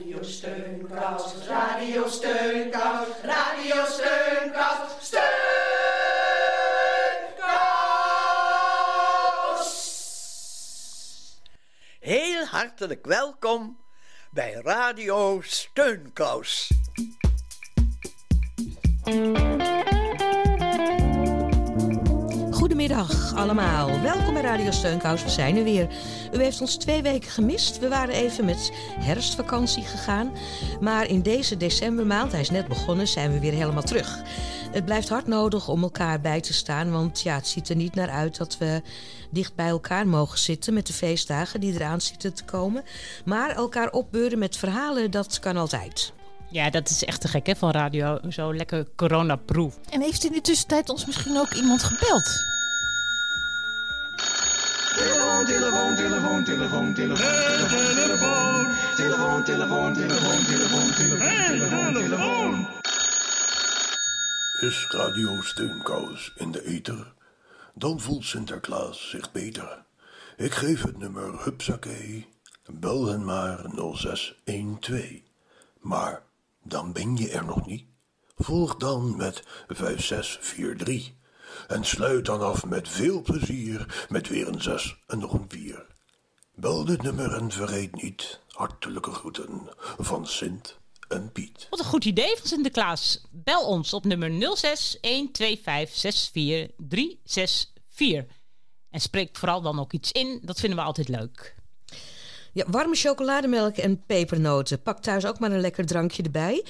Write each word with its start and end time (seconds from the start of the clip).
Radio 0.00 0.22
Steunkous, 0.22 1.46
Radio 1.46 2.08
Steunkous, 2.08 3.08
Radio 3.22 3.84
Steunkous, 3.84 4.96
Steunkous! 5.00 5.20
Heel 12.00 12.44
hartelijk 12.44 13.06
welkom 13.06 13.78
bij 14.30 14.52
Radio 14.62 15.40
Steunkous. 15.42 16.70
Goedemiddag 22.80 23.34
allemaal. 23.34 24.00
Welkom 24.00 24.32
bij 24.32 24.42
Radio 24.42 24.70
Steunkous. 24.70 25.22
We 25.22 25.30
zijn 25.30 25.56
er 25.56 25.64
weer. 25.64 25.88
U 26.32 26.42
heeft 26.42 26.60
ons 26.60 26.76
twee 26.76 27.02
weken 27.02 27.30
gemist. 27.30 27.78
We 27.78 27.88
waren 27.88 28.14
even 28.14 28.44
met 28.44 28.72
herfstvakantie 28.98 29.82
gegaan. 29.82 30.32
Maar 30.80 31.06
in 31.06 31.22
deze 31.22 31.56
decembermaand, 31.56 32.32
hij 32.32 32.40
is 32.40 32.50
net 32.50 32.68
begonnen, 32.68 33.08
zijn 33.08 33.32
we 33.32 33.40
weer 33.40 33.52
helemaal 33.52 33.82
terug. 33.82 34.22
Het 34.72 34.84
blijft 34.84 35.08
hard 35.08 35.26
nodig 35.26 35.68
om 35.68 35.82
elkaar 35.82 36.20
bij 36.20 36.40
te 36.40 36.52
staan. 36.52 36.90
Want 36.90 37.20
ja, 37.20 37.34
het 37.34 37.46
ziet 37.46 37.68
er 37.68 37.76
niet 37.76 37.94
naar 37.94 38.10
uit 38.10 38.36
dat 38.36 38.58
we 38.58 38.82
dicht 39.30 39.54
bij 39.54 39.68
elkaar 39.68 40.06
mogen 40.06 40.38
zitten 40.38 40.74
met 40.74 40.86
de 40.86 40.92
feestdagen 40.92 41.60
die 41.60 41.74
eraan 41.74 42.00
zitten 42.00 42.34
te 42.34 42.44
komen. 42.44 42.82
Maar 43.24 43.50
elkaar 43.50 43.90
opbeuren 43.90 44.38
met 44.38 44.56
verhalen, 44.56 45.10
dat 45.10 45.38
kan 45.38 45.56
altijd. 45.56 46.12
Ja, 46.48 46.70
dat 46.70 46.88
is 46.88 47.04
echt 47.04 47.20
te 47.20 47.28
gek 47.28 47.46
hè, 47.46 47.56
van 47.56 47.70
radio. 47.70 48.18
Zo 48.28 48.54
lekker 48.54 48.86
coronaproof. 48.96 49.78
En 49.90 50.00
heeft 50.00 50.24
in 50.24 50.32
de 50.32 50.40
tussentijd 50.40 50.88
ons 50.88 51.06
misschien 51.06 51.38
ook 51.38 51.54
iemand 51.54 51.82
gebeld? 51.82 52.49
telefoon, 55.46 55.94
telefoon, 55.94 56.44
telefoon, 56.44 56.94
telefoon, 56.94 56.94
telefoon. 56.94 57.94
telefoon. 57.94 58.66
Telefoon, 58.96 59.44
telefoon, 59.44 59.94
telefoon, 59.94 60.44
telefoon, 60.44 60.92
telefoon, 60.94 61.94
telefoon. 61.94 62.66
Is 64.60 64.86
Radio 64.88 65.40
Steunkous 65.40 66.32
in 66.36 66.52
de 66.52 66.64
eter? 66.64 67.12
Dan 67.74 68.00
voelt 68.00 68.24
Sinterklaas 68.24 69.10
zich 69.10 69.32
beter. 69.32 69.84
Ik 70.36 70.52
geef 70.52 70.82
het 70.82 70.98
nummer 70.98 71.44
Hupsakee. 71.44 72.28
Bel 72.70 73.06
hen 73.06 73.24
maar 73.24 73.64
0612. 73.74 75.04
Maar 75.80 76.22
dan 76.62 76.92
ben 76.92 77.16
je 77.16 77.30
er 77.30 77.44
nog 77.44 77.66
niet. 77.66 77.84
Volg 78.36 78.76
dan 78.76 79.16
met 79.16 79.42
5643. 79.68 81.19
En 81.68 81.84
sluit 81.84 82.24
dan 82.24 82.40
af 82.40 82.66
met 82.66 82.88
veel 82.88 83.22
plezier 83.22 84.06
met 84.08 84.28
weer 84.28 84.48
een 84.48 84.62
6 84.62 84.96
en 85.06 85.18
nog 85.18 85.32
een 85.32 85.44
4. 85.48 85.86
Bel 86.54 86.84
dit 86.84 87.02
nummer 87.02 87.32
en 87.32 87.50
vergeet 87.50 88.02
niet 88.02 88.40
hartelijke 88.48 89.10
groeten 89.10 89.68
van 89.98 90.26
Sint 90.26 90.78
en 91.08 91.32
Piet. 91.32 91.66
Wat 91.70 91.78
een 91.78 91.84
goed 91.84 92.04
idee 92.04 92.36
van 92.36 92.46
Sinterklaas. 92.46 93.24
Bel 93.30 93.66
ons 93.66 93.92
op 93.92 94.04
nummer 94.04 94.56
06 94.56 94.98
125 95.00 95.64
64 95.64 96.70
364. 96.76 98.38
En 98.90 99.00
spreek 99.00 99.36
vooral 99.36 99.60
dan 99.60 99.80
ook 99.80 99.92
iets 99.92 100.12
in. 100.12 100.40
Dat 100.42 100.60
vinden 100.60 100.78
we 100.78 100.84
altijd 100.84 101.08
leuk. 101.08 101.54
Ja, 102.52 102.64
warme 102.68 102.94
chocolademelk 102.94 103.76
en 103.76 104.04
pepernoten. 104.06 104.82
Pak 104.82 105.00
thuis 105.02 105.26
ook 105.26 105.38
maar 105.38 105.52
een 105.52 105.60
lekker 105.60 105.86
drankje 105.86 106.22
erbij. 106.22 106.64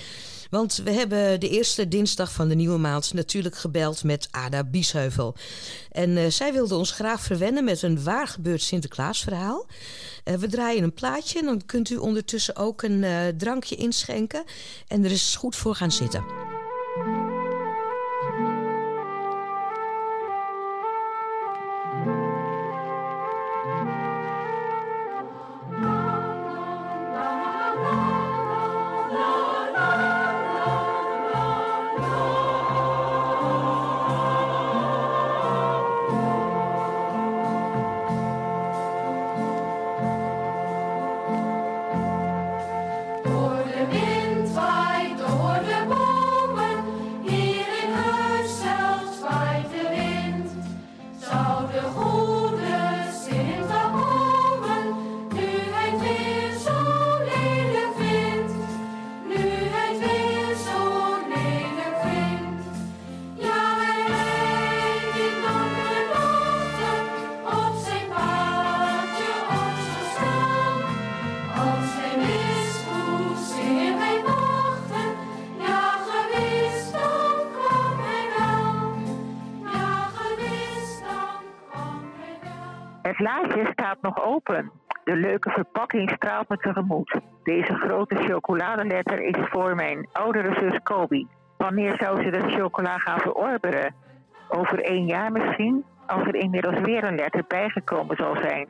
Want 0.50 0.80
we 0.84 0.90
hebben 0.90 1.40
de 1.40 1.48
eerste 1.48 1.88
dinsdag 1.88 2.32
van 2.32 2.48
de 2.48 2.54
nieuwe 2.54 2.78
maand 2.78 3.12
natuurlijk 3.12 3.56
gebeld 3.56 4.04
met 4.04 4.28
Ada 4.30 4.64
Biesheuvel. 4.64 5.34
En 5.92 6.10
uh, 6.10 6.26
zij 6.26 6.52
wilde 6.52 6.74
ons 6.74 6.90
graag 6.90 7.20
verwennen 7.20 7.64
met 7.64 7.82
een 7.82 8.02
waar 8.02 8.28
gebeurd 8.28 8.62
Sinterklaasverhaal. 8.62 9.66
Uh, 10.24 10.34
we 10.34 10.48
draaien 10.48 10.82
een 10.82 10.94
plaatje 10.94 11.38
en 11.38 11.44
dan 11.44 11.66
kunt 11.66 11.90
u 11.90 11.96
ondertussen 11.96 12.56
ook 12.56 12.82
een 12.82 13.02
uh, 13.02 13.26
drankje 13.36 13.76
inschenken. 13.76 14.44
En 14.88 15.04
er 15.04 15.10
is 15.10 15.36
goed 15.36 15.56
voor 15.56 15.74
gaan 15.74 15.92
zitten. 15.92 16.49
Open. 84.16 84.70
De 85.04 85.16
leuke 85.16 85.50
verpakking 85.50 86.10
straalt 86.10 86.48
me 86.48 86.56
tegemoet. 86.56 87.20
Deze 87.42 87.74
grote 87.74 88.14
chocoladeletter 88.14 89.20
is 89.20 89.48
voor 89.50 89.74
mijn 89.74 90.08
oudere 90.12 90.54
zus 90.60 90.78
Kobi. 90.82 91.26
Wanneer 91.56 91.96
zou 91.98 92.22
ze 92.22 92.30
de 92.30 92.48
chocola 92.48 92.98
gaan 92.98 93.20
verorberen? 93.20 93.94
Over 94.48 94.82
één 94.82 95.06
jaar 95.06 95.32
misschien, 95.32 95.84
als 96.06 96.26
er 96.26 96.34
inmiddels 96.34 96.80
weer 96.80 97.04
een 97.04 97.14
letter 97.14 97.44
bijgekomen 97.48 98.16
zal 98.16 98.36
zijn. 98.42 98.68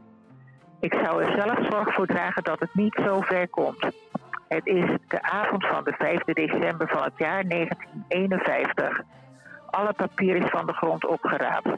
Ik 0.80 0.94
zou 0.94 1.22
er 1.22 1.40
zelf 1.40 1.66
zorg 1.70 1.94
voor 1.94 2.06
dragen 2.06 2.44
dat 2.44 2.60
het 2.60 2.74
niet 2.74 3.00
zo 3.04 3.20
ver 3.20 3.48
komt. 3.48 3.90
Het 4.48 4.66
is 4.66 4.84
de 5.08 5.22
avond 5.22 5.66
van 5.66 5.84
de 5.84 5.94
5 5.98 6.22
december 6.22 6.88
van 6.88 7.02
het 7.02 7.12
jaar 7.16 7.48
1951. 7.48 9.02
Alle 9.70 9.92
papier 9.92 10.36
is 10.36 10.50
van 10.50 10.66
de 10.66 10.72
grond 10.72 11.06
opgeraapt. 11.06 11.68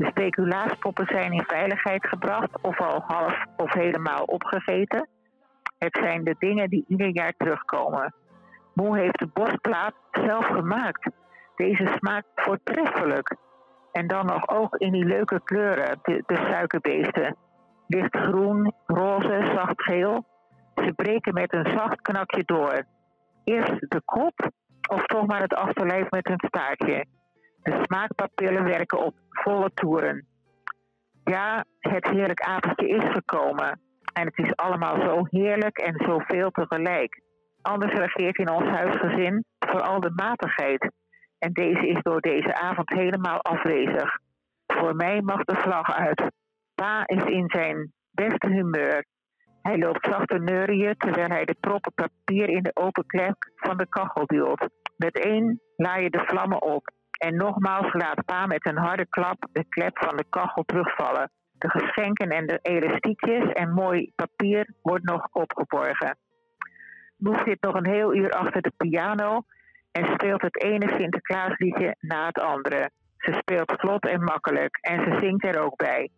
De 0.00 0.06
speculaaspoppen 0.06 1.06
zijn 1.06 1.32
in 1.32 1.44
veiligheid 1.46 2.06
gebracht 2.06 2.60
of 2.62 2.80
al 2.80 3.02
half 3.06 3.44
of 3.56 3.72
helemaal 3.72 4.24
opgegeten. 4.24 5.08
Het 5.78 5.98
zijn 6.02 6.24
de 6.24 6.34
dingen 6.38 6.70
die 6.70 6.84
ieder 6.88 7.08
jaar 7.08 7.32
terugkomen. 7.36 8.14
Moe 8.74 8.98
heeft 8.98 9.18
de 9.18 9.26
borstplaat 9.26 9.94
zelf 10.10 10.46
gemaakt. 10.46 11.10
Deze 11.56 11.94
smaakt 11.96 12.26
voortreffelijk. 12.34 13.36
En 13.92 14.06
dan 14.06 14.26
nog 14.26 14.48
ook 14.48 14.76
in 14.76 14.92
die 14.92 15.04
leuke 15.04 15.40
kleuren, 15.44 15.98
de, 16.02 16.22
suikerbeesten. 16.26 17.36
Lichtgroen, 17.86 18.74
roze, 18.86 19.50
zacht 19.54 19.82
geel. 19.82 20.24
Ze 20.74 20.92
breken 20.92 21.34
met 21.34 21.52
een 21.52 21.70
zacht 21.78 22.02
knakje 22.02 22.42
door. 22.44 22.84
Eerst 23.44 23.90
de 23.90 24.02
kop 24.04 24.50
of 24.88 25.06
toch 25.06 25.26
maar 25.26 25.40
het 25.40 25.54
achterlijf 25.54 26.10
met 26.10 26.26
hun 26.26 26.42
staartje. 26.46 27.04
De 27.62 27.82
smaakpapillen 27.82 28.64
werken 28.64 29.04
op 29.04 29.14
volle 29.30 29.70
toeren. 29.74 30.26
Ja, 31.24 31.64
het 31.78 32.08
heerlijk 32.08 32.40
avondje 32.40 32.88
is 32.88 33.12
gekomen. 33.12 33.80
En 34.12 34.26
het 34.26 34.38
is 34.38 34.56
allemaal 34.56 35.00
zo 35.00 35.26
heerlijk 35.30 35.78
en 35.78 35.94
zoveel 36.06 36.50
tegelijk. 36.50 37.22
Anders 37.62 37.92
regeert 37.92 38.38
in 38.38 38.50
ons 38.50 38.68
huisgezin 38.68 39.44
vooral 39.58 40.00
de 40.00 40.10
matigheid. 40.10 40.92
En 41.38 41.52
deze 41.52 41.88
is 41.88 42.02
door 42.02 42.20
deze 42.20 42.54
avond 42.54 42.88
helemaal 42.88 43.40
afwezig. 43.40 44.18
Voor 44.66 44.94
mij 44.94 45.20
mag 45.22 45.44
de 45.44 45.56
vlag 45.56 45.92
uit. 45.94 46.22
Pa 46.74 47.02
is 47.06 47.22
in 47.22 47.44
zijn 47.46 47.92
beste 48.10 48.48
humeur. 48.48 49.04
Hij 49.62 49.78
loopt 49.78 50.06
zacht 50.06 50.28
te 50.28 50.38
terwijl 50.96 51.28
hij 51.28 51.44
de 51.44 51.56
proppen 51.60 51.92
papier 51.94 52.48
in 52.48 52.62
de 52.62 52.70
open 52.74 53.06
klep 53.06 53.36
van 53.56 53.76
de 53.76 53.88
kachel 53.88 54.26
duwt. 54.26 54.68
Met 54.96 55.24
één 55.24 55.60
je 56.02 56.10
de 56.10 56.24
vlammen 56.26 56.62
op. 56.62 56.90
En 57.26 57.36
nogmaals 57.36 57.92
laat 57.92 58.24
pa 58.24 58.46
met 58.46 58.66
een 58.66 58.78
harde 58.78 59.06
klap 59.06 59.46
de 59.52 59.64
klep 59.68 59.98
van 59.98 60.16
de 60.16 60.24
kachel 60.30 60.62
terugvallen. 60.62 61.30
De 61.58 61.70
geschenken 61.70 62.30
en 62.30 62.46
de 62.46 62.58
elastiekjes 62.62 63.52
en 63.52 63.72
mooi 63.72 64.12
papier 64.14 64.74
wordt 64.82 65.04
nog 65.04 65.28
opgeborgen. 65.32 66.18
Moes 67.16 67.42
zit 67.44 67.62
nog 67.62 67.74
een 67.74 67.86
heel 67.86 68.14
uur 68.14 68.30
achter 68.30 68.62
de 68.62 68.72
piano 68.76 69.42
en 69.92 70.12
speelt 70.12 70.42
het 70.42 70.62
ene 70.62 70.94
Sinterklaasliedje 70.98 71.96
na 72.00 72.26
het 72.26 72.38
andere. 72.38 72.90
Ze 73.16 73.32
speelt 73.32 73.72
vlot 73.76 74.06
en 74.06 74.24
makkelijk 74.24 74.78
en 74.80 75.04
ze 75.04 75.18
zingt 75.20 75.44
er 75.44 75.60
ook 75.60 75.76
bij. 75.76 76.10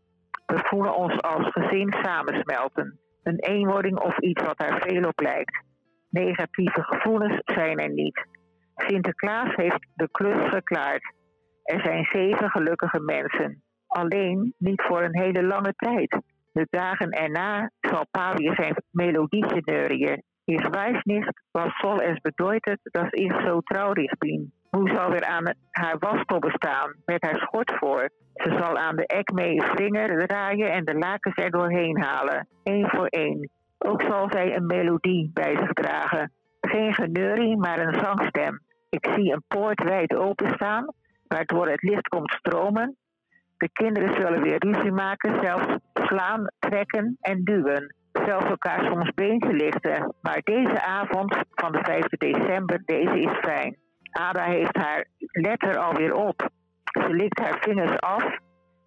We 0.47 0.59
voelen 0.59 0.95
ons 0.95 1.23
als 1.23 1.51
gezin 1.51 1.95
samensmelten. 2.03 2.99
Een 3.23 3.39
eenwording 3.39 3.99
of 3.99 4.19
iets 4.19 4.43
wat 4.43 4.59
daar 4.59 4.83
veel 4.87 5.09
op 5.09 5.21
lijkt. 5.21 5.63
Negatieve 6.11 6.83
gevoelens 6.83 7.41
zijn 7.45 7.79
er 7.79 7.91
niet. 7.91 8.27
Sinterklaas 8.87 9.55
heeft 9.55 9.87
de 9.95 10.09
klus 10.11 10.49
geklaard. 10.49 11.15
Er 11.63 11.81
zijn 11.81 12.05
zeven 12.05 12.51
gelukkige 12.51 13.01
mensen. 13.01 13.63
Alleen 13.87 14.55
niet 14.59 14.83
voor 14.83 15.03
een 15.03 15.19
hele 15.19 15.43
lange 15.43 15.73
tijd. 15.77 16.21
De 16.53 16.67
dagen 16.71 17.11
erna 17.11 17.71
zal 17.81 18.07
pa 18.11 18.33
zijn 18.37 18.75
melodietje 18.91 19.63
neurien. 19.65 20.23
Ich 20.45 20.71
weiß 20.71 21.05
nicht, 21.05 21.33
was 21.53 21.73
soll 21.81 22.01
es 22.01 22.21
bedeutet, 22.21 22.81
dass 22.93 23.09
ich 23.13 23.33
so 23.47 23.61
traurig 23.61 24.11
bin. 24.19 24.53
Moe 24.73 24.89
zal 24.89 25.11
weer 25.11 25.25
aan 25.25 25.55
haar 25.71 25.99
wastobbe 25.99 26.51
staan 26.51 26.95
met 27.05 27.23
haar 27.23 27.39
schort 27.39 27.73
voor. 27.79 28.11
Ze 28.35 28.51
zal 28.59 28.79
aan 28.79 28.97
de 28.97 29.07
ek 29.07 29.33
mee 29.33 29.63
vinger 29.63 30.27
draaien 30.27 30.73
en 30.73 30.85
de 30.85 30.95
lakens 30.95 31.37
er 31.37 31.51
doorheen 31.51 32.03
halen. 32.03 32.49
Eén 32.63 32.89
voor 32.89 33.07
één. 33.07 33.51
Ook 33.79 34.03
zal 34.03 34.31
zij 34.31 34.57
een 34.57 34.67
melodie 34.67 35.31
bij 35.35 35.57
zich 35.57 35.73
dragen. 35.73 36.33
Geen 36.61 36.95
geneurie, 36.95 37.57
maar 37.57 37.79
een 37.79 37.95
zangstem. 38.01 38.61
Ik 38.99 39.07
zie 39.15 39.33
een 39.33 39.45
poort 39.49 39.83
wijd 39.83 40.15
openstaan, 40.15 40.95
waardoor 41.29 41.69
het 41.69 41.83
licht 41.83 42.09
komt 42.09 42.31
stromen. 42.31 42.97
De 43.57 43.69
kinderen 43.73 44.15
zullen 44.15 44.43
weer 44.43 44.59
ruzie 44.59 44.93
maken, 44.93 45.43
zelfs 45.43 45.67
slaan, 45.93 46.51
trekken 46.59 47.17
en 47.21 47.45
duwen. 47.45 47.95
Zelfs 48.13 48.45
elkaar 48.45 48.85
soms 48.85 49.11
beentje 49.15 49.53
lichten. 49.53 50.15
Maar 50.21 50.41
deze 50.43 50.83
avond 50.83 51.37
van 51.51 51.73
de 51.73 51.79
5 51.83 52.05
december, 52.05 52.83
deze 52.85 53.21
is 53.21 53.39
fijn. 53.39 53.77
Ada 54.11 54.45
heeft 54.45 54.77
haar 54.77 55.07
letter 55.19 55.79
alweer 55.79 56.15
op. 56.15 56.49
Ze 56.85 57.15
likt 57.15 57.39
haar 57.39 57.59
vingers 57.61 58.01
af 58.01 58.39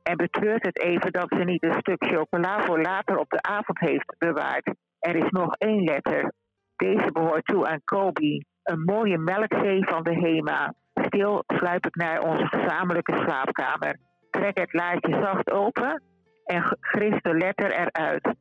en 0.03 0.17
betreurt 0.17 0.65
het 0.65 0.79
even 0.79 1.11
dat 1.11 1.27
ze 1.37 1.43
niet 1.43 1.63
een 1.63 1.79
stuk 1.79 2.05
chocola 2.05 2.65
voor 2.65 2.81
later 2.81 3.17
op 3.17 3.29
de 3.29 3.41
avond 3.41 3.79
heeft 3.79 4.15
bewaard. 4.17 4.73
Er 4.99 5.15
is 5.15 5.29
nog 5.29 5.55
één 5.55 5.83
letter. 5.83 6.33
Deze 6.75 7.11
behoort 7.11 7.45
toe 7.45 7.67
aan 7.67 7.81
Kobe, 7.83 8.45
een 8.65 8.83
mooie 8.83 9.17
melkzee 9.17 9.87
van 9.87 10.03
de 10.03 10.13
HEMA. 10.13 10.73
Stil 10.93 11.43
sluip 11.47 11.85
ik 11.85 11.95
naar 11.95 12.21
onze 12.21 12.45
gezamenlijke 12.45 13.15
slaapkamer. 13.15 13.97
Trek 14.29 14.57
het 14.57 14.73
laadje 14.73 15.21
zacht 15.21 15.51
open 15.51 16.03
en 16.45 16.77
gris 16.79 17.21
de 17.21 17.33
letter 17.33 17.71
eruit. 17.71 18.35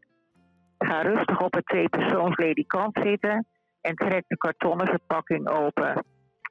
Ga 0.79 1.03
rustig 1.03 1.41
op 1.41 1.55
het 1.55 1.67
tweepersoons 1.67 2.37
ledikant 2.37 2.99
zitten 3.03 3.47
en 3.81 3.95
trek 3.95 4.25
de 4.27 4.37
kartonnen 4.37 4.87
verpakking 4.87 5.49
open. 5.49 6.05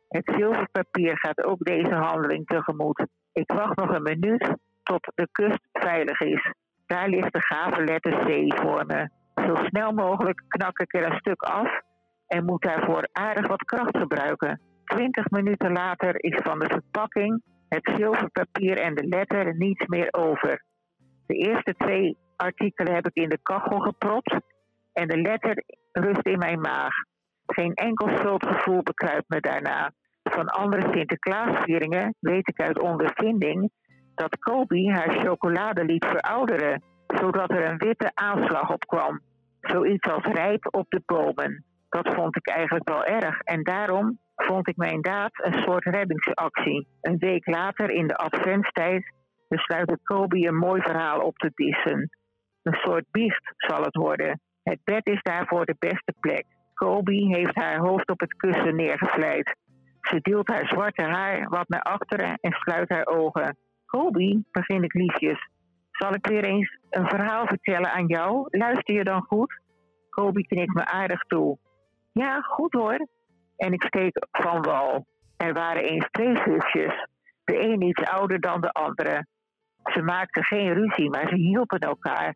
Het 0.08 0.32
zilverpapier 0.36 1.18
gaat 1.18 1.44
ook 1.44 1.60
deze 1.60 1.96
handeling 1.96 2.46
tegemoet. 2.46 3.08
Ik 3.34 3.52
wacht 3.52 3.76
nog 3.76 3.90
een 3.90 4.04
minuut 4.04 4.56
tot 4.84 5.12
de 5.16 5.28
kust 5.32 5.68
veilig 5.72 6.20
is. 6.22 6.54
Daar 6.86 7.10
ligt 7.10 7.34
de 7.34 7.42
gave 7.42 7.84
letter 7.84 8.26
C 8.26 8.60
voor 8.62 8.86
me. 8.86 9.10
Zo 9.46 9.56
snel 9.56 9.92
mogelijk 9.92 10.44
knak 10.48 10.80
ik 10.80 10.94
er 10.94 11.06
een 11.06 11.18
stuk 11.18 11.42
af 11.42 11.82
en 12.34 12.46
moet 12.46 12.62
daarvoor 12.62 13.08
aardig 13.12 13.48
wat 13.48 13.64
kracht 13.64 13.98
gebruiken. 13.98 14.62
Twintig 14.84 15.30
minuten 15.30 15.72
later 15.72 16.24
is 16.24 16.40
van 16.44 16.60
de 16.60 16.68
verpakking, 16.68 17.42
het 17.70 17.92
zilverpapier 17.98 18.78
en 18.78 18.96
de 18.96 19.08
letter 19.08 19.56
niets 19.58 19.86
meer 19.86 20.08
over. 20.12 20.64
De 21.26 21.36
eerste 21.36 21.74
twee 21.78 22.18
artikelen 22.36 22.94
heb 22.94 23.06
ik 23.08 23.16
in 23.16 23.30
de 23.30 23.40
kachel 23.44 23.80
gepropt 23.80 24.36
en 24.94 25.08
de 25.08 25.22
letter 25.22 25.64
rust 25.92 26.26
in 26.26 26.38
mijn 26.38 26.60
maag. 26.60 26.94
Geen 27.46 27.74
enkel 27.74 28.08
schuldgevoel 28.18 28.84
bekruipt 28.84 29.30
me 29.30 29.40
daarna. 29.40 29.92
Van 30.24 30.48
andere 30.48 30.94
Sinterklaasvieringen 30.94 32.16
weet 32.20 32.48
ik 32.48 32.62
uit 32.62 32.82
ondervinding 32.82 33.72
dat 34.16 34.40
Kobe 34.40 34.92
haar 34.92 35.26
chocolade 35.26 35.86
liet 35.86 36.06
verouderen, 36.06 36.84
zodat 37.08 37.52
er 37.52 37.70
een 37.70 37.78
witte 37.78 38.12
aanslag 38.14 38.72
op 38.72 38.86
kwam. 38.86 39.22
Zoiets 39.62 40.08
als 40.08 40.26
rijp 40.26 40.68
op 40.72 40.86
de 40.90 41.02
bomen. 41.06 41.66
Dat 41.94 42.14
vond 42.16 42.36
ik 42.36 42.48
eigenlijk 42.48 42.90
wel 42.90 43.06
erg 43.06 43.40
en 43.40 43.64
daarom 43.64 44.20
vond 44.36 44.68
ik 44.68 44.76
mijn 44.76 45.02
daad 45.02 45.32
een 45.34 45.62
soort 45.64 45.84
reddingsactie. 45.84 46.88
Een 47.02 47.18
week 47.18 47.48
later 47.48 47.90
in 47.90 48.08
de 48.08 48.16
adventstijd 48.16 49.14
besluit 49.48 49.92
ik 49.92 50.00
Kobe 50.04 50.48
een 50.48 50.58
mooi 50.58 50.82
verhaal 50.82 51.20
op 51.20 51.38
te 51.38 51.52
dissen. 51.56 52.10
Een 52.64 52.74
soort 52.74 53.06
biecht 53.12 53.54
zal 53.58 53.82
het 53.82 53.96
worden. 53.96 54.42
Het 54.64 54.80
bed 54.84 55.08
is 55.08 55.22
daarvoor 55.22 55.66
de 55.66 55.76
beste 55.80 56.14
plek. 56.20 56.46
Kobe 56.74 57.14
heeft 57.14 57.56
haar 57.56 57.78
hoofd 57.78 58.10
op 58.10 58.20
het 58.20 58.34
kussen 58.34 58.76
neergevleid. 58.76 59.56
Ze 60.02 60.20
duwt 60.22 60.48
haar 60.48 60.68
zwarte 60.68 61.04
haar 61.04 61.50
wat 61.50 61.68
naar 61.68 61.82
achteren 61.82 62.38
en 62.42 62.52
sluit 62.52 62.90
haar 62.90 63.06
ogen. 63.06 63.58
Kobe, 63.86 64.44
begin 64.52 64.84
ik 64.84 64.94
liefjes, 64.94 65.50
zal 65.92 66.14
ik 66.14 66.28
weer 66.28 66.44
eens 66.44 66.78
een 66.90 67.08
verhaal 67.08 67.48
vertellen 67.48 67.92
aan 67.92 68.08
jou? 68.08 68.48
Luister 68.50 68.96
je 68.96 69.04
dan 69.04 69.22
goed? 69.22 69.62
Kobe 70.10 70.48
knikt 70.48 70.74
me 70.74 70.86
aardig 70.86 71.20
toe. 71.20 71.58
Ja, 72.14 72.42
goed 72.42 72.74
hoor. 72.74 73.08
En 73.58 73.74
ik 73.74 73.84
steek 73.84 74.28
van 74.32 74.62
wal. 74.62 75.06
Er 75.38 75.54
waren 75.54 75.84
eens 75.84 76.08
twee 76.12 76.38
zusjes. 76.38 77.08
De 77.44 77.60
een 77.60 77.82
iets 77.82 78.04
ouder 78.04 78.40
dan 78.40 78.62
de 78.62 78.72
andere. 78.72 79.26
Ze 79.84 80.02
maakten 80.02 80.44
geen 80.44 80.74
ruzie, 80.74 81.10
maar 81.10 81.28
ze 81.28 81.36
hielpen 81.36 81.80
elkaar. 81.80 82.36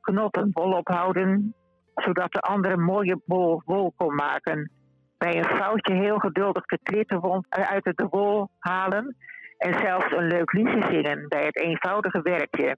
Knoppen 0.00 0.50
wol 0.52 0.72
ophouden, 0.72 1.54
zodat 1.94 2.32
de 2.32 2.40
andere 2.40 2.74
een 2.74 2.82
mooie 2.82 3.20
bol 3.24 3.62
wol 3.64 3.92
kon 3.96 4.14
maken. 4.14 4.70
Bij 5.18 5.36
een 5.36 5.56
foutje 5.56 5.94
heel 5.94 6.18
geduldig 6.18 6.64
de 6.64 6.78
klittenwond 6.82 7.46
uit 7.48 7.84
de 7.84 8.06
wol 8.10 8.48
halen. 8.58 9.16
En 9.58 9.74
zelfs 9.74 10.12
een 10.12 10.26
leuk 10.26 10.52
liedje 10.52 10.82
zingen 10.90 11.28
bij 11.28 11.44
het 11.44 11.56
eenvoudige 11.56 12.22
werkje. 12.22 12.76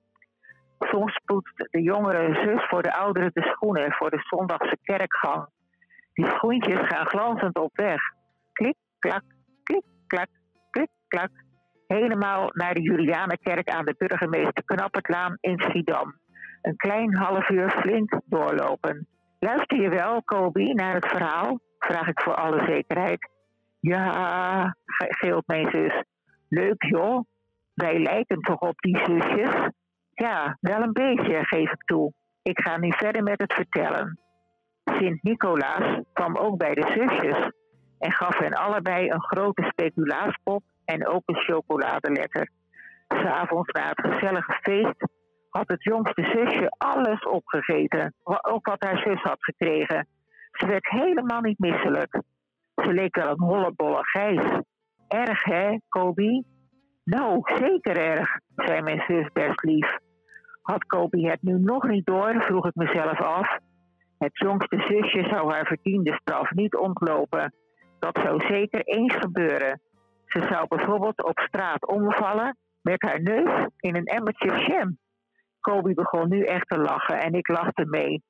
Soms 0.78 1.20
poetst 1.24 1.68
de 1.70 1.82
jongere 1.82 2.34
zus 2.34 2.68
voor 2.68 2.82
de 2.82 2.94
oudere 2.94 3.30
de 3.32 3.42
schoenen 3.42 3.92
voor 3.92 4.10
de 4.10 4.20
zondagse 4.20 4.78
kerkgang. 4.82 5.48
Die 6.16 6.26
schoentjes 6.26 6.80
gaan 6.88 7.06
glanzend 7.06 7.58
op 7.58 7.76
weg. 7.76 8.00
Klik, 8.52 8.76
klak, 8.98 9.22
klik, 9.62 9.84
klak, 10.06 10.28
klik, 10.70 10.88
klak. 11.08 11.30
Helemaal 11.86 12.50
naar 12.52 12.74
de 12.74 12.80
Julianenkerk 12.82 13.68
aan 13.68 13.84
de 13.84 13.94
burgemeester 13.98 14.64
Knappertlaan 14.64 15.36
in 15.40 15.58
Schiedam. 15.60 16.18
Een 16.62 16.76
klein 16.76 17.14
half 17.16 17.48
uur 17.50 17.70
flink 17.70 18.20
doorlopen. 18.24 19.06
Luister 19.38 19.80
je 19.80 19.88
wel, 19.88 20.22
Kobi, 20.22 20.72
naar 20.72 20.94
het 20.94 21.06
verhaal? 21.06 21.60
Vraag 21.78 22.08
ik 22.08 22.20
voor 22.20 22.34
alle 22.34 22.64
zekerheid. 22.66 23.30
Ja, 23.80 24.76
ge- 24.84 25.14
gilt 25.14 25.46
mijn 25.46 25.70
zus. 25.70 26.02
Leuk 26.48 26.82
joh. 26.84 27.24
Wij 27.74 27.98
lijken 27.98 28.40
toch 28.40 28.60
op 28.60 28.80
die 28.80 28.98
zusjes? 29.04 29.70
Ja, 30.14 30.56
wel 30.60 30.82
een 30.82 30.92
beetje, 30.92 31.44
geef 31.44 31.70
ik 31.72 31.82
toe. 31.84 32.12
Ik 32.42 32.60
ga 32.60 32.76
nu 32.76 32.92
verder 32.92 33.22
met 33.22 33.40
het 33.40 33.52
vertellen. 33.52 34.18
Sint-Nicolaas 34.92 36.00
kwam 36.12 36.36
ook 36.36 36.56
bij 36.56 36.74
de 36.74 36.86
zusjes 36.86 37.50
en 37.98 38.12
gaf 38.12 38.38
hen 38.38 38.52
allebei 38.52 39.10
een 39.10 39.22
grote 39.22 39.62
speculaaspop 39.62 40.62
en 40.84 41.06
ook 41.06 41.22
een 41.26 41.40
chocoladeletter. 41.40 42.50
S'avonds 43.08 43.72
na 43.72 43.88
het 43.88 44.00
gezellige 44.00 44.58
feest 44.62 45.08
had 45.50 45.68
het 45.68 45.82
jongste 45.82 46.22
zusje 46.22 46.74
alles 46.78 47.22
opgegeten, 47.22 48.14
ook 48.24 48.66
wat 48.66 48.82
haar 48.82 48.98
zus 48.98 49.22
had 49.22 49.38
gekregen. 49.44 50.06
Ze 50.52 50.66
werd 50.66 50.88
helemaal 50.88 51.40
niet 51.40 51.58
misselijk. 51.58 52.22
Ze 52.74 52.92
leek 52.92 53.16
wel 53.16 53.30
een 53.30 53.40
hollebolle 53.40 54.00
gijs. 54.02 54.60
Erg 55.08 55.44
hè, 55.44 55.78
Kobi? 55.88 56.44
Nou, 57.04 57.40
zeker 57.44 57.96
erg, 57.96 58.38
zei 58.56 58.82
mijn 58.82 59.04
zus 59.06 59.32
best 59.32 59.62
lief. 59.62 59.98
Had 60.62 60.84
Kobi 60.84 61.28
het 61.28 61.42
nu 61.42 61.58
nog 61.58 61.88
niet 61.88 62.06
door, 62.06 62.42
vroeg 62.42 62.66
ik 62.66 62.74
mezelf 62.74 63.20
af. 63.20 63.58
Het 64.18 64.38
jongste 64.38 64.76
zusje 64.76 65.28
zou 65.28 65.52
haar 65.52 65.66
verdiende 65.66 66.12
straf 66.20 66.50
niet 66.50 66.76
ontlopen. 66.76 67.54
Dat 67.98 68.18
zou 68.22 68.46
zeker 68.46 68.80
eens 68.80 69.14
gebeuren. 69.14 69.80
Ze 70.26 70.46
zou 70.50 70.66
bijvoorbeeld 70.68 71.24
op 71.24 71.38
straat 71.38 71.86
omvallen 71.86 72.56
met 72.82 73.02
haar 73.02 73.22
neus 73.22 73.68
in 73.76 73.96
een 73.96 74.04
emmertje 74.04 74.64
jam. 74.66 74.98
Kobi 75.60 75.94
begon 75.94 76.28
nu 76.28 76.44
echt 76.44 76.68
te 76.68 76.78
lachen 76.78 77.20
en 77.20 77.32
ik 77.32 77.48
lachte 77.48 77.86
mee. 77.86 78.22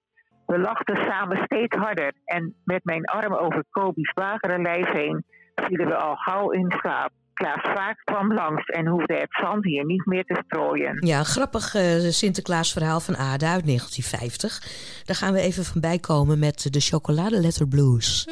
We 0.46 0.58
lachten 0.58 0.96
samen 0.96 1.44
steeds 1.44 1.76
harder 1.76 2.12
en 2.24 2.54
met 2.64 2.84
mijn 2.84 3.04
arm 3.04 3.34
over 3.34 3.64
Kobi's 3.70 4.12
magere 4.14 4.62
lijf 4.62 4.90
heen 4.90 5.24
vielen 5.54 5.86
we 5.86 5.96
al 5.96 6.16
gauw 6.16 6.50
in 6.50 6.70
slaap. 6.70 7.10
Klaas 7.36 7.62
vaak 7.62 8.00
kwam 8.04 8.34
langs 8.34 8.66
en 8.66 8.86
hoefde 8.86 9.14
het 9.14 9.36
zand 9.42 9.64
hier 9.64 9.84
niet 9.84 10.06
meer 10.06 10.24
te 10.24 10.42
strooien. 10.46 11.06
Ja, 11.06 11.22
grappig 11.22 11.74
eh, 11.74 11.98
Sinterklaasverhaal 11.98 13.00
van 13.00 13.16
Ada 13.16 13.52
uit 13.52 13.66
1950. 13.66 14.62
Daar 15.04 15.16
gaan 15.16 15.32
we 15.32 15.40
even 15.40 15.64
van 15.64 15.80
bij 15.80 15.98
komen 15.98 16.38
met 16.38 16.72
de 16.72 16.80
Chocoladeletter 16.80 17.68
Blues. 17.68 18.26